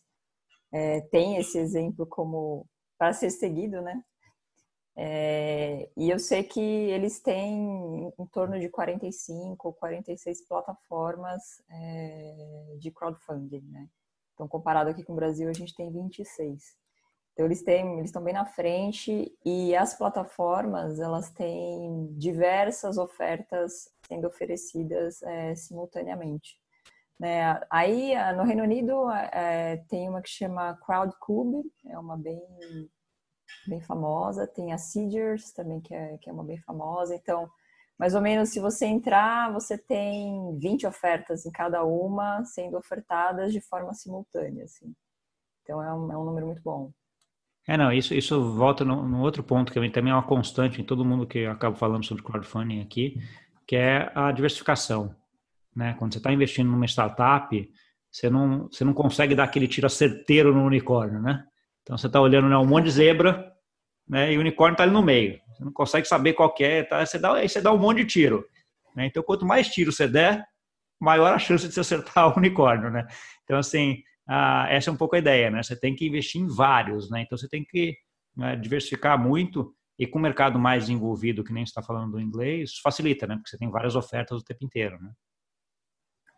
é, 0.72 1.02
tem 1.02 1.36
esse 1.36 1.58
exemplo 1.58 2.06
como 2.06 2.66
para 2.98 3.12
ser 3.12 3.28
seguido, 3.30 3.82
né? 3.82 4.02
É, 4.96 5.90
e 5.94 6.08
eu 6.08 6.18
sei 6.18 6.42
que 6.42 6.58
eles 6.60 7.20
têm 7.20 8.10
em 8.18 8.26
torno 8.28 8.58
de 8.58 8.70
45 8.70 9.68
ou 9.68 9.74
46 9.74 10.46
plataformas 10.48 11.62
é, 11.70 12.76
de 12.78 12.90
crowdfunding, 12.90 13.60
né? 13.70 13.88
Então, 14.32 14.48
comparado 14.48 14.88
aqui 14.88 15.04
com 15.04 15.12
o 15.12 15.16
Brasil, 15.16 15.50
a 15.50 15.52
gente 15.52 15.74
tem 15.74 15.92
26. 15.92 16.81
Então, 17.32 17.46
eles 17.46 17.62
têm, 17.62 17.94
eles 17.94 18.10
estão 18.10 18.22
bem 18.22 18.34
na 18.34 18.44
frente 18.44 19.34
e 19.44 19.74
as 19.74 19.96
plataformas, 19.96 21.00
elas 21.00 21.30
têm 21.30 22.08
diversas 22.12 22.98
ofertas 22.98 23.88
sendo 24.06 24.26
oferecidas 24.26 25.22
é, 25.22 25.54
simultaneamente. 25.54 26.60
Né? 27.18 27.58
Aí, 27.70 28.14
no 28.36 28.42
Reino 28.42 28.64
Unido, 28.64 29.10
é, 29.10 29.76
tem 29.88 30.08
uma 30.08 30.20
que 30.20 30.28
chama 30.28 30.76
Crowdcube, 30.84 31.62
é 31.86 31.98
uma 31.98 32.16
bem, 32.16 32.42
bem 33.66 33.80
famosa. 33.80 34.46
Tem 34.46 34.72
a 34.72 34.78
Seeders 34.78 35.52
também, 35.52 35.80
que 35.80 35.94
é, 35.94 36.18
que 36.18 36.28
é 36.28 36.32
uma 36.32 36.44
bem 36.44 36.58
famosa. 36.58 37.14
Então, 37.14 37.48
mais 37.98 38.14
ou 38.14 38.20
menos, 38.20 38.48
se 38.50 38.58
você 38.58 38.86
entrar, 38.86 39.52
você 39.52 39.78
tem 39.78 40.58
20 40.58 40.86
ofertas 40.86 41.46
em 41.46 41.50
cada 41.52 41.84
uma 41.84 42.44
sendo 42.44 42.76
ofertadas 42.76 43.52
de 43.52 43.60
forma 43.60 43.94
simultânea, 43.94 44.64
assim. 44.64 44.92
Então, 45.62 45.80
é 45.80 45.94
um, 45.94 46.12
é 46.12 46.18
um 46.18 46.24
número 46.24 46.46
muito 46.46 46.62
bom. 46.62 46.92
É, 47.66 47.76
não, 47.76 47.92
isso, 47.92 48.12
isso 48.12 48.54
volta 48.54 48.84
no 48.84 49.20
outro 49.20 49.42
ponto 49.42 49.72
que 49.72 49.90
também 49.90 50.10
é 50.10 50.14
uma 50.14 50.22
constante 50.22 50.80
em 50.80 50.84
todo 50.84 51.04
mundo 51.04 51.26
que 51.26 51.38
eu 51.38 51.52
acabo 51.52 51.76
falando 51.76 52.04
sobre 52.04 52.22
crowdfunding 52.22 52.80
aqui, 52.80 53.20
que 53.66 53.76
é 53.76 54.10
a 54.14 54.32
diversificação. 54.32 55.14
Né? 55.74 55.94
Quando 55.98 56.12
você 56.12 56.18
está 56.18 56.32
investindo 56.32 56.70
numa 56.70 56.86
startup, 56.86 57.70
você 58.10 58.28
não, 58.28 58.68
você 58.68 58.84
não 58.84 58.92
consegue 58.92 59.34
dar 59.34 59.44
aquele 59.44 59.68
tiro 59.68 59.88
certeiro 59.88 60.52
no 60.52 60.64
unicórnio, 60.64 61.20
né? 61.20 61.44
Então 61.82 61.96
você 61.96 62.08
está 62.08 62.20
olhando 62.20 62.48
né, 62.48 62.56
um 62.58 62.66
monte 62.66 62.84
de 62.84 62.90
zebra, 62.90 63.50
né? 64.06 64.32
E 64.32 64.36
o 64.36 64.40
unicórnio 64.40 64.74
está 64.74 64.82
ali 64.82 64.92
no 64.92 65.02
meio. 65.02 65.40
Você 65.52 65.64
não 65.64 65.72
consegue 65.72 66.06
saber 66.06 66.34
qual 66.34 66.54
é, 66.60 66.82
tá? 66.82 67.04
Você 67.04 67.18
dá, 67.18 67.34
aí 67.34 67.48
você 67.48 67.60
dá 67.60 67.72
um 67.72 67.78
monte 67.78 67.98
de 67.98 68.06
tiro. 68.06 68.44
Né? 68.94 69.06
Então, 69.06 69.22
quanto 69.22 69.46
mais 69.46 69.68
tiro 69.68 69.90
você 69.90 70.06
der, 70.06 70.44
maior 71.00 71.32
a 71.32 71.38
chance 71.38 71.66
de 71.66 71.72
você 71.72 71.80
acertar 71.80 72.28
o 72.34 72.38
unicórnio, 72.38 72.90
né? 72.90 73.06
Então, 73.44 73.58
assim, 73.58 74.02
ah, 74.28 74.66
essa 74.68 74.90
é 74.90 74.92
um 74.92 74.96
pouco 74.96 75.16
a 75.16 75.18
ideia, 75.18 75.50
né? 75.50 75.62
Você 75.62 75.78
tem 75.78 75.94
que 75.94 76.06
investir 76.06 76.40
em 76.40 76.46
vários, 76.46 77.10
né? 77.10 77.22
Então, 77.22 77.36
você 77.36 77.48
tem 77.48 77.64
que 77.64 77.96
né, 78.36 78.56
diversificar 78.56 79.18
muito 79.18 79.74
e 79.98 80.06
com 80.06 80.18
o 80.18 80.22
mercado 80.22 80.58
mais 80.58 80.88
envolvido, 80.88 81.44
que 81.44 81.52
nem 81.52 81.62
está 81.62 81.82
falando 81.82 82.12
do 82.12 82.20
inglês, 82.20 82.78
facilita, 82.82 83.26
né? 83.26 83.36
Porque 83.36 83.50
você 83.50 83.58
tem 83.58 83.70
várias 83.70 83.94
ofertas 83.94 84.40
o 84.40 84.44
tempo 84.44 84.64
inteiro, 84.64 84.98
né? 85.00 85.12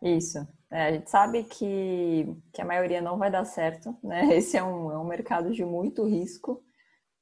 Isso. 0.01 0.37
É, 0.71 0.87
a 0.87 0.91
gente 0.91 1.09
sabe 1.09 1.43
que, 1.43 2.27
que 2.53 2.61
a 2.61 2.65
maioria 2.65 3.01
não 3.01 3.17
vai 3.17 3.31
dar 3.31 3.45
certo, 3.45 3.97
né? 4.03 4.25
Esse 4.35 4.57
é 4.57 4.63
um, 4.63 4.91
é 4.91 4.97
um 4.97 5.07
mercado 5.07 5.51
de 5.51 5.63
muito 5.63 6.05
risco, 6.05 6.63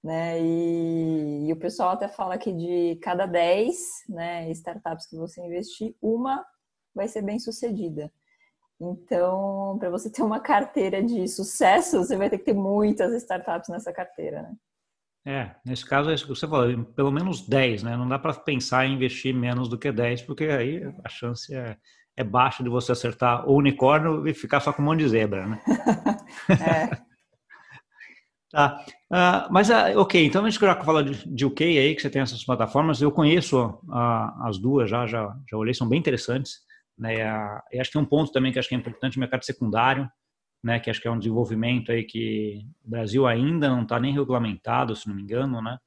né? 0.04 0.42
E, 0.42 1.48
e, 1.48 1.54
o 1.54 1.60
pessoal 1.60 1.92
até 1.92 2.08
fala 2.08 2.38
que 2.38 2.52
de 2.52 3.00
cada 3.02 3.26
10 3.26 3.78
né, 4.10 4.52
startups 4.52 5.08
que 5.08 5.16
você 5.16 5.42
investir, 5.46 5.96
uma 6.02 6.44
vai 6.94 7.08
ser 7.08 7.22
bem 7.22 7.40
sucedida. 7.40 8.12
Então, 8.80 9.78
para 9.80 9.90
você 9.90 10.10
ter 10.10 10.22
uma 10.22 10.40
carteira 10.40 11.02
de 11.02 11.28
sucesso, 11.28 12.00
você 12.00 12.18
vai 12.18 12.30
ter 12.30 12.38
que 12.38 12.46
ter 12.46 12.54
muitas 12.54 13.14
startups 13.14 13.70
nessa 13.70 13.94
carteira, 13.94 14.42
né? 14.44 14.56
É, 15.26 15.56
nesse 15.66 15.86
caso 15.86 16.10
é 16.10 16.14
isso 16.14 16.26
que 16.26 16.36
você 16.36 16.46
falou, 16.46 16.84
pelo 16.84 17.12
menos 17.12 17.48
10, 17.48 17.84
né? 17.84 17.96
Não 17.96 18.08
dá 18.08 18.20
para 18.20 18.34
pensar 18.34 18.86
em 18.86 18.96
investir 18.96 19.34
menos 19.34 19.70
do 19.70 19.78
que 19.78 19.90
10, 19.90 20.24
porque 20.24 20.46
aí 20.46 20.84
a 21.02 21.08
chance 21.08 21.54
é, 21.56 21.78
é 22.18 22.24
baixa 22.24 22.62
de 22.62 22.70
você 22.70 22.92
acertar 22.92 23.50
o 23.50 23.56
unicórnio 23.56 24.28
e 24.28 24.34
ficar 24.34 24.60
só 24.60 24.74
com 24.74 24.82
um 24.82 24.86
monte 24.86 25.00
de 25.00 25.10
zebra, 25.10 25.48
né? 25.48 25.62
é. 26.50 27.04
Tá. 28.54 28.86
Uh, 29.12 29.52
mas, 29.52 29.72
uh, 29.72 29.98
ok, 29.98 30.24
então 30.24 30.46
a 30.46 30.50
gente 30.50 30.62
já 30.62 30.76
fala 30.84 31.04
de, 31.04 31.28
de 31.28 31.44
UK 31.44 31.64
aí, 31.64 31.96
que 31.96 32.02
você 32.04 32.10
tem 32.10 32.22
essas 32.22 32.46
plataformas. 32.46 33.02
Eu 33.02 33.12
conheço 33.12 33.60
uh, 33.60 34.44
as 34.44 34.60
duas 34.60 34.88
já, 34.88 35.08
já, 35.08 35.36
já 35.50 35.58
olhei, 35.58 35.74
são 35.74 35.90
bem 35.90 35.98
interessantes. 35.98 36.60
Né? 36.98 37.16
E 37.72 37.80
acho 37.80 37.92
que 37.92 37.98
um 37.98 38.06
ponto 38.06 38.32
também 38.32 38.52
que 38.52 38.60
acho 38.60 38.70
que 38.70 38.76
é 38.76 38.78
importante, 38.78 39.18
o 39.18 39.20
mercado 39.20 39.44
secundário, 39.44 40.10
né? 40.64 40.80
que 40.80 40.90
acho 40.90 41.02
que 41.02 41.08
é 41.08 41.12
um 41.12 41.18
desenvolvimento 41.18 41.92
aí 41.92 42.04
que 42.04 42.66
o 42.84 42.90
Brasil 42.90 43.28
ainda 43.28 43.70
não 43.70 43.84
está 43.84 44.00
nem 44.00 44.14
regulamentado, 44.14 44.96
se 44.96 45.08
não 45.08 45.16
me 45.16 45.22
engano, 45.22 45.62
né? 45.62 45.78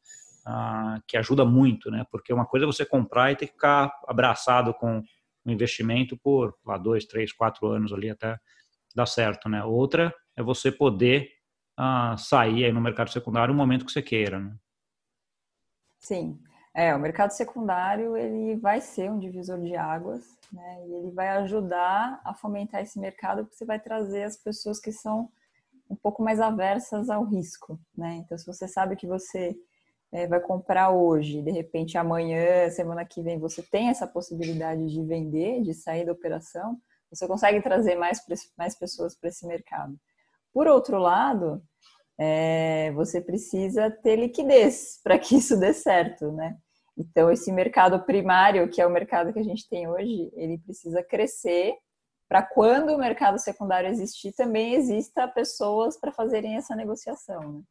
que 1.09 1.17
ajuda 1.17 1.45
muito, 1.45 1.91
né? 1.91 2.05
porque 2.11 2.33
uma 2.33 2.47
coisa 2.47 2.65
é 2.65 2.67
você 2.67 2.85
comprar 2.85 3.33
e 3.33 3.37
ter 3.37 3.47
que 3.47 3.53
ficar 3.53 3.93
abraçado 4.07 4.73
com 4.75 5.03
o 5.45 5.51
investimento 5.51 6.17
por 6.17 6.57
lá, 6.65 6.77
dois, 6.77 7.05
três, 7.05 7.33
quatro 7.33 7.69
anos 7.69 7.93
ali 7.93 8.11
até 8.11 8.39
dar 8.95 9.07
certo. 9.07 9.49
Né? 9.49 9.63
Outra 9.65 10.15
é 10.37 10.43
você 10.43 10.71
poder 10.71 11.31
a 11.77 12.17
sair 12.17 12.65
aí 12.65 12.73
no 12.73 12.81
mercado 12.81 13.11
secundário 13.11 13.53
no 13.53 13.59
momento 13.59 13.85
que 13.85 13.93
você 13.93 14.03
queira. 14.03 14.41
Né? 14.41 14.57
Sim, 15.99 16.41
é, 16.77 16.95
o 16.95 16.99
mercado 16.99 17.31
secundário 17.31 18.19
ele 18.19 18.55
vai 18.57 18.83
ser 18.83 19.11
um 19.11 19.19
divisor 19.19 19.59
de 19.59 19.75
águas, 19.75 20.37
né? 20.53 20.87
E 20.87 20.93
ele 20.93 21.11
vai 21.11 21.29
ajudar 21.29 22.21
a 22.23 22.35
fomentar 22.35 22.83
esse 22.83 23.01
mercado 23.01 23.45
porque 23.45 23.57
você 23.57 23.65
vai 23.65 23.81
trazer 23.81 24.25
as 24.25 24.37
pessoas 24.37 24.79
que 24.79 24.93
são 24.93 25.31
um 25.89 25.97
pouco 25.97 26.23
mais 26.23 26.39
aversas 26.39 27.09
ao 27.09 27.25
risco, 27.25 27.81
né? 27.97 28.17
Então, 28.17 28.37
se 28.37 28.45
você 28.45 28.69
sabe 28.69 28.95
que 28.95 29.07
você 29.07 29.57
é, 30.13 30.27
vai 30.27 30.39
comprar 30.39 30.91
hoje, 30.91 31.41
de 31.41 31.51
repente 31.51 31.97
amanhã, 31.97 32.69
semana 32.69 33.07
que 33.07 33.23
vem, 33.23 33.39
você 33.39 33.63
tem 33.63 33.89
essa 33.89 34.07
possibilidade 34.07 34.87
de 34.87 35.03
vender, 35.03 35.63
de 35.63 35.73
sair 35.73 36.05
da 36.05 36.13
operação, 36.13 36.79
você 37.09 37.27
consegue 37.27 37.63
trazer 37.63 37.95
mais, 37.95 38.21
mais 38.55 38.75
pessoas 38.75 39.17
para 39.17 39.31
esse 39.31 39.47
mercado. 39.47 39.99
Por 40.53 40.67
outro 40.67 40.99
lado, 40.99 41.63
é, 42.19 42.93
você 42.93 43.19
precisa 43.19 43.91
ter 43.91 44.17
liquidez 44.17 45.01
para 45.05 45.19
que 45.19 45.37
isso 45.37 45.59
dê 45.59 45.73
certo, 45.73 46.31
né? 46.33 46.59
Então, 46.97 47.31
esse 47.31 47.53
mercado 47.53 47.99
primário, 48.01 48.69
que 48.69 48.81
é 48.81 48.87
o 48.87 48.91
mercado 48.91 49.33
que 49.33 49.39
a 49.39 49.45
gente 49.45 49.69
tem 49.69 49.87
hoje, 49.87 50.31
ele 50.35 50.59
precisa 50.59 51.03
crescer 51.03 51.75
para 52.29 52.43
quando 52.43 52.91
o 52.91 52.99
mercado 52.99 53.39
secundário 53.39 53.89
existir, 53.89 54.33
também 54.33 54.75
exista 54.75 55.29
pessoas 55.29 55.99
para 55.99 56.11
fazerem 56.11 56.57
essa 56.57 56.75
negociação. 56.75 57.53
Né? 57.53 57.63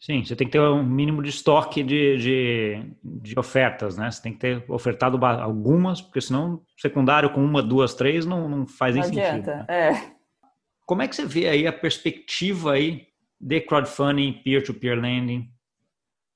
Sim, 0.00 0.24
você 0.24 0.36
tem 0.36 0.46
que 0.46 0.52
ter 0.52 0.60
um 0.60 0.82
mínimo 0.82 1.22
de 1.22 1.30
estoque 1.30 1.82
de, 1.82 2.16
de, 2.18 2.96
de, 3.02 3.38
ofertas, 3.38 3.96
né? 3.96 4.10
Você 4.10 4.22
tem 4.22 4.32
que 4.32 4.38
ter 4.38 4.64
ofertado 4.68 5.18
algumas, 5.24 6.00
porque 6.00 6.20
senão 6.20 6.62
secundário 6.76 7.30
com 7.30 7.44
uma, 7.44 7.62
duas, 7.62 7.94
três 7.94 8.24
não, 8.24 8.48
não 8.48 8.66
faz 8.66 8.94
nem 8.94 9.02
não 9.02 9.10
adianta, 9.10 9.52
sentido. 9.52 9.66
Né? 9.68 9.88
É. 9.90 10.12
como 10.86 11.02
é 11.02 11.08
que 11.08 11.16
você 11.16 11.26
vê 11.26 11.48
aí 11.48 11.66
a 11.66 11.72
perspectiva 11.72 12.72
aí 12.72 13.08
de 13.40 13.60
crowdfunding, 13.60 14.40
peer-to-peer 14.44 15.00
lending? 15.00 15.48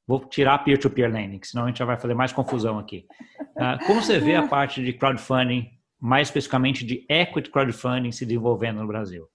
Vou 0.06 0.25
tirar 0.25 0.59
peer-to-peer 0.59 1.09
-peer 1.09 1.12
lending, 1.12 1.40
senão 1.42 1.64
a 1.64 1.68
gente 1.68 1.78
já 1.78 1.85
vai 1.85 1.99
fazer 1.99 2.14
mais 2.14 2.32
confusão 2.32 2.78
aqui. 2.78 3.06
Uh, 3.40 3.87
como 3.87 4.02
você 4.02 4.18
vê 4.18 4.35
a 4.35 4.47
parte 4.47 4.82
de 4.82 4.92
crowdfunding, 4.92 5.71
mais 6.00 6.28
especificamente 6.28 6.85
de 6.85 7.06
equity 7.09 7.50
crowdfunding 7.50 8.11
se 8.11 8.26
desenvolvendo 8.26 8.80
no 8.80 8.87
Brasil? 8.87 9.28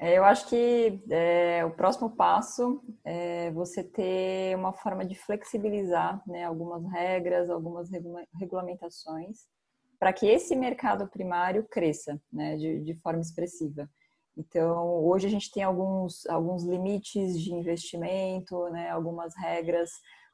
É, 0.00 0.16
eu 0.16 0.24
acho 0.24 0.48
que 0.48 1.02
é, 1.10 1.64
o 1.64 1.72
próximo 1.72 2.10
passo 2.10 2.80
é 3.04 3.50
você 3.50 3.82
ter 3.82 4.56
uma 4.56 4.72
forma 4.72 5.04
de 5.04 5.16
flexibilizar 5.16 6.22
né, 6.24 6.44
algumas 6.44 6.84
regras, 6.92 7.50
algumas 7.50 7.90
regulamentações, 8.38 9.38
para 9.98 10.12
que 10.12 10.26
esse 10.26 10.54
mercado 10.54 11.08
primário 11.08 11.66
cresça 11.68 12.20
né, 12.32 12.56
de, 12.56 12.80
de, 12.84 12.94
forma 13.00 13.20
expressiva. 13.20 13.90
Então, 14.38 15.04
hoje 15.04 15.26
a 15.26 15.30
gente 15.30 15.50
tem 15.50 15.64
alguns, 15.64 16.24
alguns 16.26 16.62
limites 16.62 17.40
de 17.42 17.52
investimento, 17.52 18.68
né, 18.70 18.88
algumas 18.88 19.34
regras, 19.36 19.90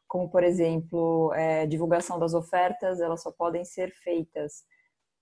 como, 0.06 0.28
por 0.30 0.44
exemplo, 0.44 1.32
é, 1.32 1.66
divulgação 1.66 2.18
das 2.18 2.34
ofertas, 2.34 3.00
elas 3.00 3.22
só 3.22 3.32
podem 3.32 3.64
ser 3.64 3.90
feitas 4.02 4.62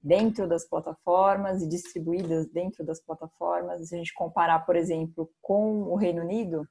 dentro 0.02 0.48
das 0.48 0.68
plataformas 0.68 1.62
e 1.62 1.68
distribuídas 1.68 2.50
dentro 2.50 2.84
das 2.84 3.00
plataformas. 3.00 3.88
Se 3.88 3.94
a 3.94 3.98
gente 3.98 4.12
comparar, 4.12 4.66
por 4.66 4.74
exemplo, 4.74 5.30
com 5.40 5.84
o 5.84 5.94
Reino 5.94 6.22
Unido, 6.22 6.66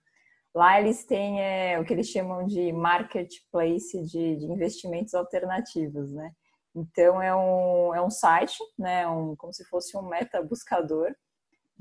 lá 0.54 0.82
eles 0.82 1.06
têm 1.06 1.42
é, 1.42 1.80
o 1.80 1.86
que 1.86 1.94
eles 1.94 2.10
chamam 2.10 2.46
de 2.46 2.74
marketplace 2.74 4.04
de, 4.04 4.36
de, 4.36 4.46
investimentos 4.48 5.14
alternativos, 5.14 6.12
né? 6.12 6.34
Então 6.76 7.22
é 7.22 7.34
um, 7.34 7.96
é 7.96 8.02
um 8.02 8.10
site, 8.10 8.58
né? 8.78 9.08
Um, 9.08 9.34
como 9.38 9.54
se 9.54 9.64
fosse 9.66 9.98
um 9.98 10.04
meta 10.04 10.42
buscador 10.44 11.16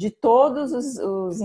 de 0.00 0.16
os 0.24 1.42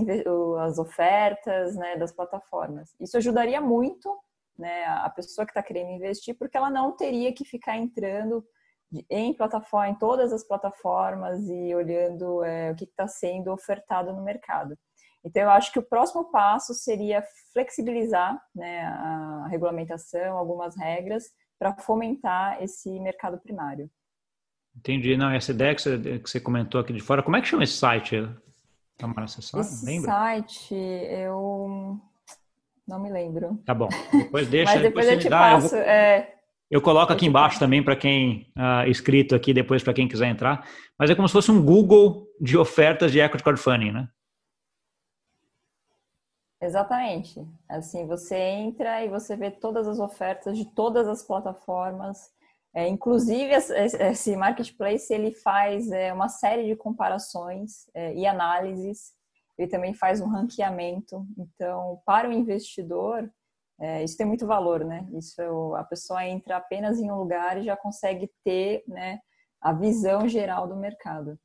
as 0.62 0.80
ofertas 0.80 1.76
né, 1.76 1.98
das 1.98 2.14
plataformas. 2.14 2.96
Isso 3.02 3.18
ajudaria 3.18 3.60
muito 3.60 4.18
né, 4.58 4.86
a 4.86 5.10
pessoa 5.10 5.46
que 5.46 5.52
está 5.52 5.62
querendo 5.62 5.92
investir, 5.92 6.38
porque 6.38 6.56
ela 6.56 6.70
não 6.70 6.94
teria 6.94 7.34
que 7.34 7.44
ficar 7.44 7.76
entrando 7.76 8.46
em 9.10 9.34
plataforma, 9.34 9.90
em 9.90 9.96
todas 9.96 10.32
as 10.32 10.42
plataformas 10.42 11.46
e 11.50 11.76
olhando 11.76 12.46
é, 12.46 12.72
o 12.72 12.76
que 12.76 12.86
está 12.86 13.10
sendo 13.10 13.52
ofertado 13.52 14.14
no 14.14 14.24
mercado. 14.24 14.78
Então, 15.22 15.44
eu 15.44 15.50
acho 15.50 15.74
que 15.74 15.80
o 15.80 15.86
próximo 15.86 16.32
passo 16.32 16.74
seria 16.74 17.26
flexibilizar 17.52 18.42
né, 18.56 18.86
a 18.86 19.48
regulamentação, 19.50 20.38
algumas 20.38 20.78
regras, 20.78 21.26
para 21.60 21.76
fomentar 21.76 22.64
esse 22.64 23.02
mercado 23.02 23.38
primário. 23.38 23.92
Entendi. 24.78 25.18
Não, 25.18 25.32
essa 25.32 25.52
ideia 25.52 25.74
que 25.74 25.82
você, 25.82 26.20
que 26.20 26.30
você 26.30 26.40
comentou 26.40 26.80
aqui 26.80 26.94
de 26.94 27.00
fora, 27.00 27.24
como 27.24 27.36
é 27.36 27.42
que 27.42 27.48
chama 27.48 27.64
esse 27.64 27.74
site, 27.74 28.28
Tamara? 28.98 29.28
Você 29.28 29.42
sabe? 29.42 29.64
Esse 29.64 29.86
Lembra? 29.86 30.12
site, 30.12 30.76
eu 30.76 32.00
não 32.88 33.00
me 33.02 33.10
lembro. 33.10 33.60
Tá 33.66 33.74
bom. 33.74 33.90
Depois 34.12 34.48
deixa. 34.50 34.74
Mas 34.74 34.82
depois, 34.82 35.06
depois 35.06 35.18
eu 35.18 35.20
te 35.20 35.30
dá, 35.30 35.40
passo. 35.40 35.76
Eu 35.76 35.82
vou... 35.82 35.90
é... 35.90 36.36
Eu 36.70 36.82
coloco 36.82 37.14
aqui 37.14 37.28
embaixo 37.28 37.60
também 37.60 37.84
para 37.84 37.96
quem 37.96 38.52
uh, 38.58 38.90
escrito 38.90 39.36
aqui 39.36 39.54
depois 39.54 39.84
para 39.84 39.94
quem 39.94 40.08
quiser 40.08 40.28
entrar. 40.28 40.68
Mas 40.98 41.10
é 41.10 41.16
como 41.16 41.28
se 41.28 41.34
fosse 41.34 41.52
um 41.52 41.64
Google 41.64 42.28
de 42.42 42.58
ofertas 42.58 43.12
de 43.12 43.20
equity 43.20 43.44
crowdfunding, 43.44 43.92
né? 43.92 44.10
Exatamente. 46.60 47.46
Assim, 47.70 48.08
você 48.08 48.36
entra 48.36 49.04
e 49.06 49.10
você 49.10 49.36
vê 49.36 49.52
todas 49.52 49.88
as 49.88 50.00
ofertas 50.00 50.58
de 50.58 50.66
todas 50.66 51.08
as 51.08 51.22
plataformas. 51.22 52.32
É, 52.76 52.90
inclusive, 52.90 53.54
esse 53.54 54.36
marketplace 54.36 55.14
ele 55.14 55.32
faz 55.32 55.90
é, 55.92 56.12
uma 56.12 56.28
série 56.28 56.66
de 56.68 56.76
comparações 56.76 57.90
é, 57.94 58.14
e 58.14 58.28
análises. 58.28 59.14
Ele 59.58 59.70
também 59.70 59.94
faz 59.94 60.20
um 60.20 60.28
ranqueamento. 60.28 61.26
Então, 61.38 62.02
para 62.06 62.28
o 62.28 62.34
investidor, 62.34 63.32
é, 63.80 64.04
isso 64.04 64.18
tem 64.18 64.28
muito 64.28 64.46
valor, 64.46 64.84
né? 64.84 65.08
Isso 65.18 65.42
a 65.76 65.86
pessoa 65.86 66.28
entra 66.28 66.58
apenas 66.58 67.00
em 67.00 67.10
um 67.10 67.16
lugar 67.16 67.58
e 67.58 67.64
já 67.64 67.78
consegue 67.78 68.30
ter, 68.44 68.84
né, 68.86 69.20
a 69.62 69.72
visão 69.72 70.28
geral 70.28 70.68
do 70.68 70.76
mercado. 70.76 71.40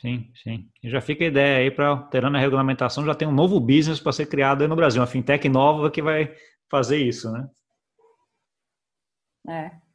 Sim, 0.00 0.30
sim. 0.42 0.70
E 0.80 0.88
já 0.88 1.00
fica 1.00 1.24
a 1.24 1.26
ideia 1.26 1.58
aí 1.58 1.70
para 1.72 1.88
alterando 1.88 2.36
a 2.36 2.40
regulamentação, 2.40 3.04
já 3.04 3.16
tem 3.16 3.26
um 3.26 3.32
novo 3.32 3.58
business 3.58 3.98
para 3.98 4.12
ser 4.12 4.26
criado 4.26 4.62
aí 4.62 4.68
no 4.68 4.76
Brasil, 4.76 5.00
uma 5.00 5.08
fintech 5.08 5.48
nova 5.48 5.90
que 5.90 6.00
vai 6.00 6.32
fazer 6.70 6.98
isso, 6.98 7.30
né? 7.32 7.48
É. 9.48 9.89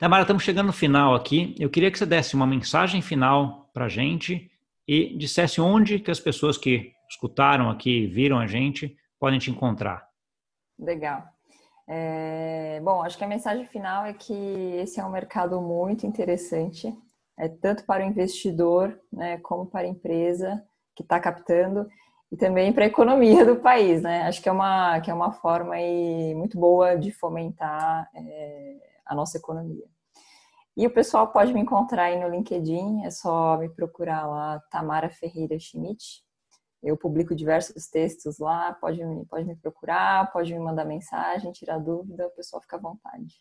Tamara, 0.00 0.22
estamos 0.22 0.42
chegando 0.42 0.68
no 0.68 0.72
final 0.72 1.14
aqui. 1.14 1.54
Eu 1.58 1.68
queria 1.68 1.90
que 1.90 1.98
você 1.98 2.06
desse 2.06 2.34
uma 2.34 2.46
mensagem 2.46 3.02
final 3.02 3.68
para 3.74 3.84
a 3.84 3.88
gente 3.90 4.50
e 4.88 5.14
dissesse 5.18 5.60
onde 5.60 5.98
que 5.98 6.10
as 6.10 6.18
pessoas 6.18 6.56
que 6.56 6.94
escutaram 7.06 7.68
aqui, 7.68 8.06
viram 8.06 8.38
a 8.38 8.46
gente, 8.46 8.96
podem 9.18 9.38
te 9.38 9.50
encontrar? 9.50 10.08
Legal. 10.78 11.22
É, 11.86 12.80
bom, 12.82 13.02
acho 13.02 13.18
que 13.18 13.24
a 13.24 13.28
mensagem 13.28 13.66
final 13.66 14.06
é 14.06 14.14
que 14.14 14.32
esse 14.78 14.98
é 14.98 15.04
um 15.04 15.10
mercado 15.10 15.60
muito 15.60 16.06
interessante, 16.06 16.96
é, 17.38 17.46
tanto 17.50 17.84
para 17.84 18.02
o 18.02 18.08
investidor 18.08 18.98
né, 19.12 19.36
como 19.42 19.66
para 19.66 19.82
a 19.86 19.90
empresa 19.90 20.64
que 20.96 21.02
está 21.02 21.20
captando 21.20 21.86
e 22.32 22.38
também 22.38 22.72
para 22.72 22.84
a 22.84 22.88
economia 22.88 23.44
do 23.44 23.56
país. 23.56 24.00
Né? 24.00 24.22
Acho 24.22 24.40
que 24.40 24.48
é 24.48 24.52
uma, 24.52 24.98
que 25.00 25.10
é 25.10 25.14
uma 25.14 25.30
forma 25.30 25.74
aí 25.74 26.34
muito 26.34 26.58
boa 26.58 26.96
de 26.96 27.12
fomentar 27.12 28.08
é, 28.14 28.76
a 29.10 29.14
nossa 29.14 29.36
economia. 29.36 29.89
E 30.80 30.86
o 30.86 30.90
pessoal 30.90 31.28
pode 31.28 31.52
me 31.52 31.60
encontrar 31.60 32.04
aí 32.04 32.18
no 32.18 32.26
LinkedIn, 32.26 33.04
é 33.04 33.10
só 33.10 33.58
me 33.58 33.68
procurar 33.68 34.26
lá, 34.26 34.58
Tamara 34.70 35.10
Ferreira 35.10 35.58
Schmidt, 35.58 36.22
eu 36.82 36.96
publico 36.96 37.34
diversos 37.34 37.86
textos 37.86 38.38
lá, 38.38 38.72
pode, 38.72 38.98
pode 39.28 39.44
me 39.44 39.54
procurar, 39.54 40.32
pode 40.32 40.50
me 40.54 40.58
mandar 40.58 40.86
mensagem, 40.86 41.52
tirar 41.52 41.76
dúvida, 41.76 42.26
o 42.26 42.30
pessoal 42.30 42.62
fica 42.62 42.76
à 42.76 42.80
vontade. 42.80 43.34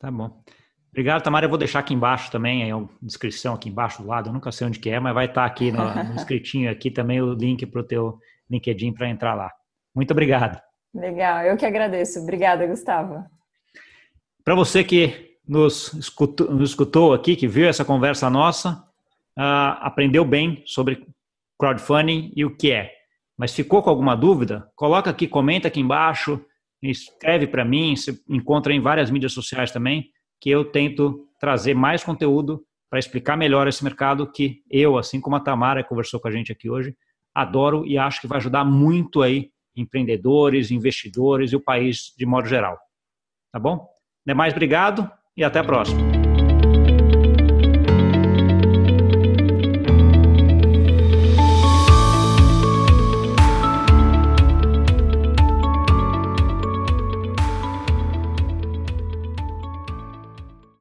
Tá 0.00 0.10
bom. 0.10 0.42
Obrigado, 0.88 1.22
Tamara. 1.22 1.46
Eu 1.46 1.48
vou 1.48 1.58
deixar 1.58 1.78
aqui 1.78 1.94
embaixo 1.94 2.28
também, 2.32 2.72
a 2.72 2.88
descrição 3.00 3.54
aqui 3.54 3.68
embaixo 3.68 4.02
do 4.02 4.08
lado, 4.08 4.28
eu 4.28 4.32
nunca 4.32 4.50
sei 4.50 4.66
onde 4.66 4.80
que 4.80 4.90
é, 4.90 4.98
mas 4.98 5.14
vai 5.14 5.26
estar 5.26 5.44
aqui 5.44 5.70
no, 5.70 5.94
no 5.94 6.14
escritinho 6.18 6.68
aqui 6.68 6.90
também 6.90 7.22
o 7.22 7.34
link 7.34 7.64
para 7.66 7.82
o 7.82 7.86
teu 7.86 8.18
LinkedIn 8.50 8.94
para 8.94 9.08
entrar 9.08 9.36
lá. 9.36 9.48
Muito 9.94 10.10
obrigado. 10.10 10.60
Legal, 10.92 11.44
eu 11.44 11.56
que 11.56 11.64
agradeço. 11.64 12.18
Obrigada, 12.18 12.66
Gustavo. 12.66 13.24
Para 14.44 14.56
você 14.56 14.82
que 14.82 15.31
nos 15.46 15.92
escutou, 15.94 16.50
nos 16.50 16.70
escutou, 16.70 17.12
aqui, 17.12 17.36
que 17.36 17.48
viu 17.48 17.66
essa 17.66 17.84
conversa 17.84 18.30
nossa, 18.30 18.84
uh, 19.38 19.78
aprendeu 19.80 20.24
bem 20.24 20.62
sobre 20.66 21.06
crowdfunding 21.58 22.32
e 22.36 22.44
o 22.44 22.56
que 22.56 22.72
é. 22.72 22.92
Mas 23.36 23.54
ficou 23.54 23.82
com 23.82 23.90
alguma 23.90 24.16
dúvida? 24.16 24.70
Coloca 24.76 25.10
aqui, 25.10 25.26
comenta 25.26 25.68
aqui 25.68 25.80
embaixo, 25.80 26.44
escreve 26.82 27.46
para 27.46 27.64
mim, 27.64 27.96
você 27.96 28.18
encontra 28.28 28.72
em 28.72 28.80
várias 28.80 29.10
mídias 29.10 29.32
sociais 29.32 29.70
também, 29.70 30.10
que 30.40 30.50
eu 30.50 30.64
tento 30.64 31.28
trazer 31.38 31.74
mais 31.74 32.04
conteúdo 32.04 32.64
para 32.90 32.98
explicar 32.98 33.36
melhor 33.36 33.66
esse 33.66 33.82
mercado 33.82 34.30
que 34.30 34.62
eu, 34.70 34.98
assim 34.98 35.20
como 35.20 35.36
a 35.36 35.40
Tamara 35.40 35.82
conversou 35.82 36.20
com 36.20 36.28
a 36.28 36.30
gente 36.30 36.52
aqui 36.52 36.68
hoje, 36.68 36.94
adoro 37.34 37.86
e 37.86 37.96
acho 37.96 38.20
que 38.20 38.26
vai 38.26 38.38
ajudar 38.38 38.64
muito 38.64 39.22
aí 39.22 39.50
empreendedores, 39.74 40.70
investidores 40.70 41.52
e 41.52 41.56
o 41.56 41.60
país 41.60 42.12
de 42.16 42.26
modo 42.26 42.46
geral. 42.46 42.78
Tá 43.50 43.58
bom? 43.58 43.88
Demais, 44.26 44.52
obrigado 44.52 45.10
e 45.36 45.44
até 45.44 45.60
a 45.60 45.64
próxima. 45.64 46.11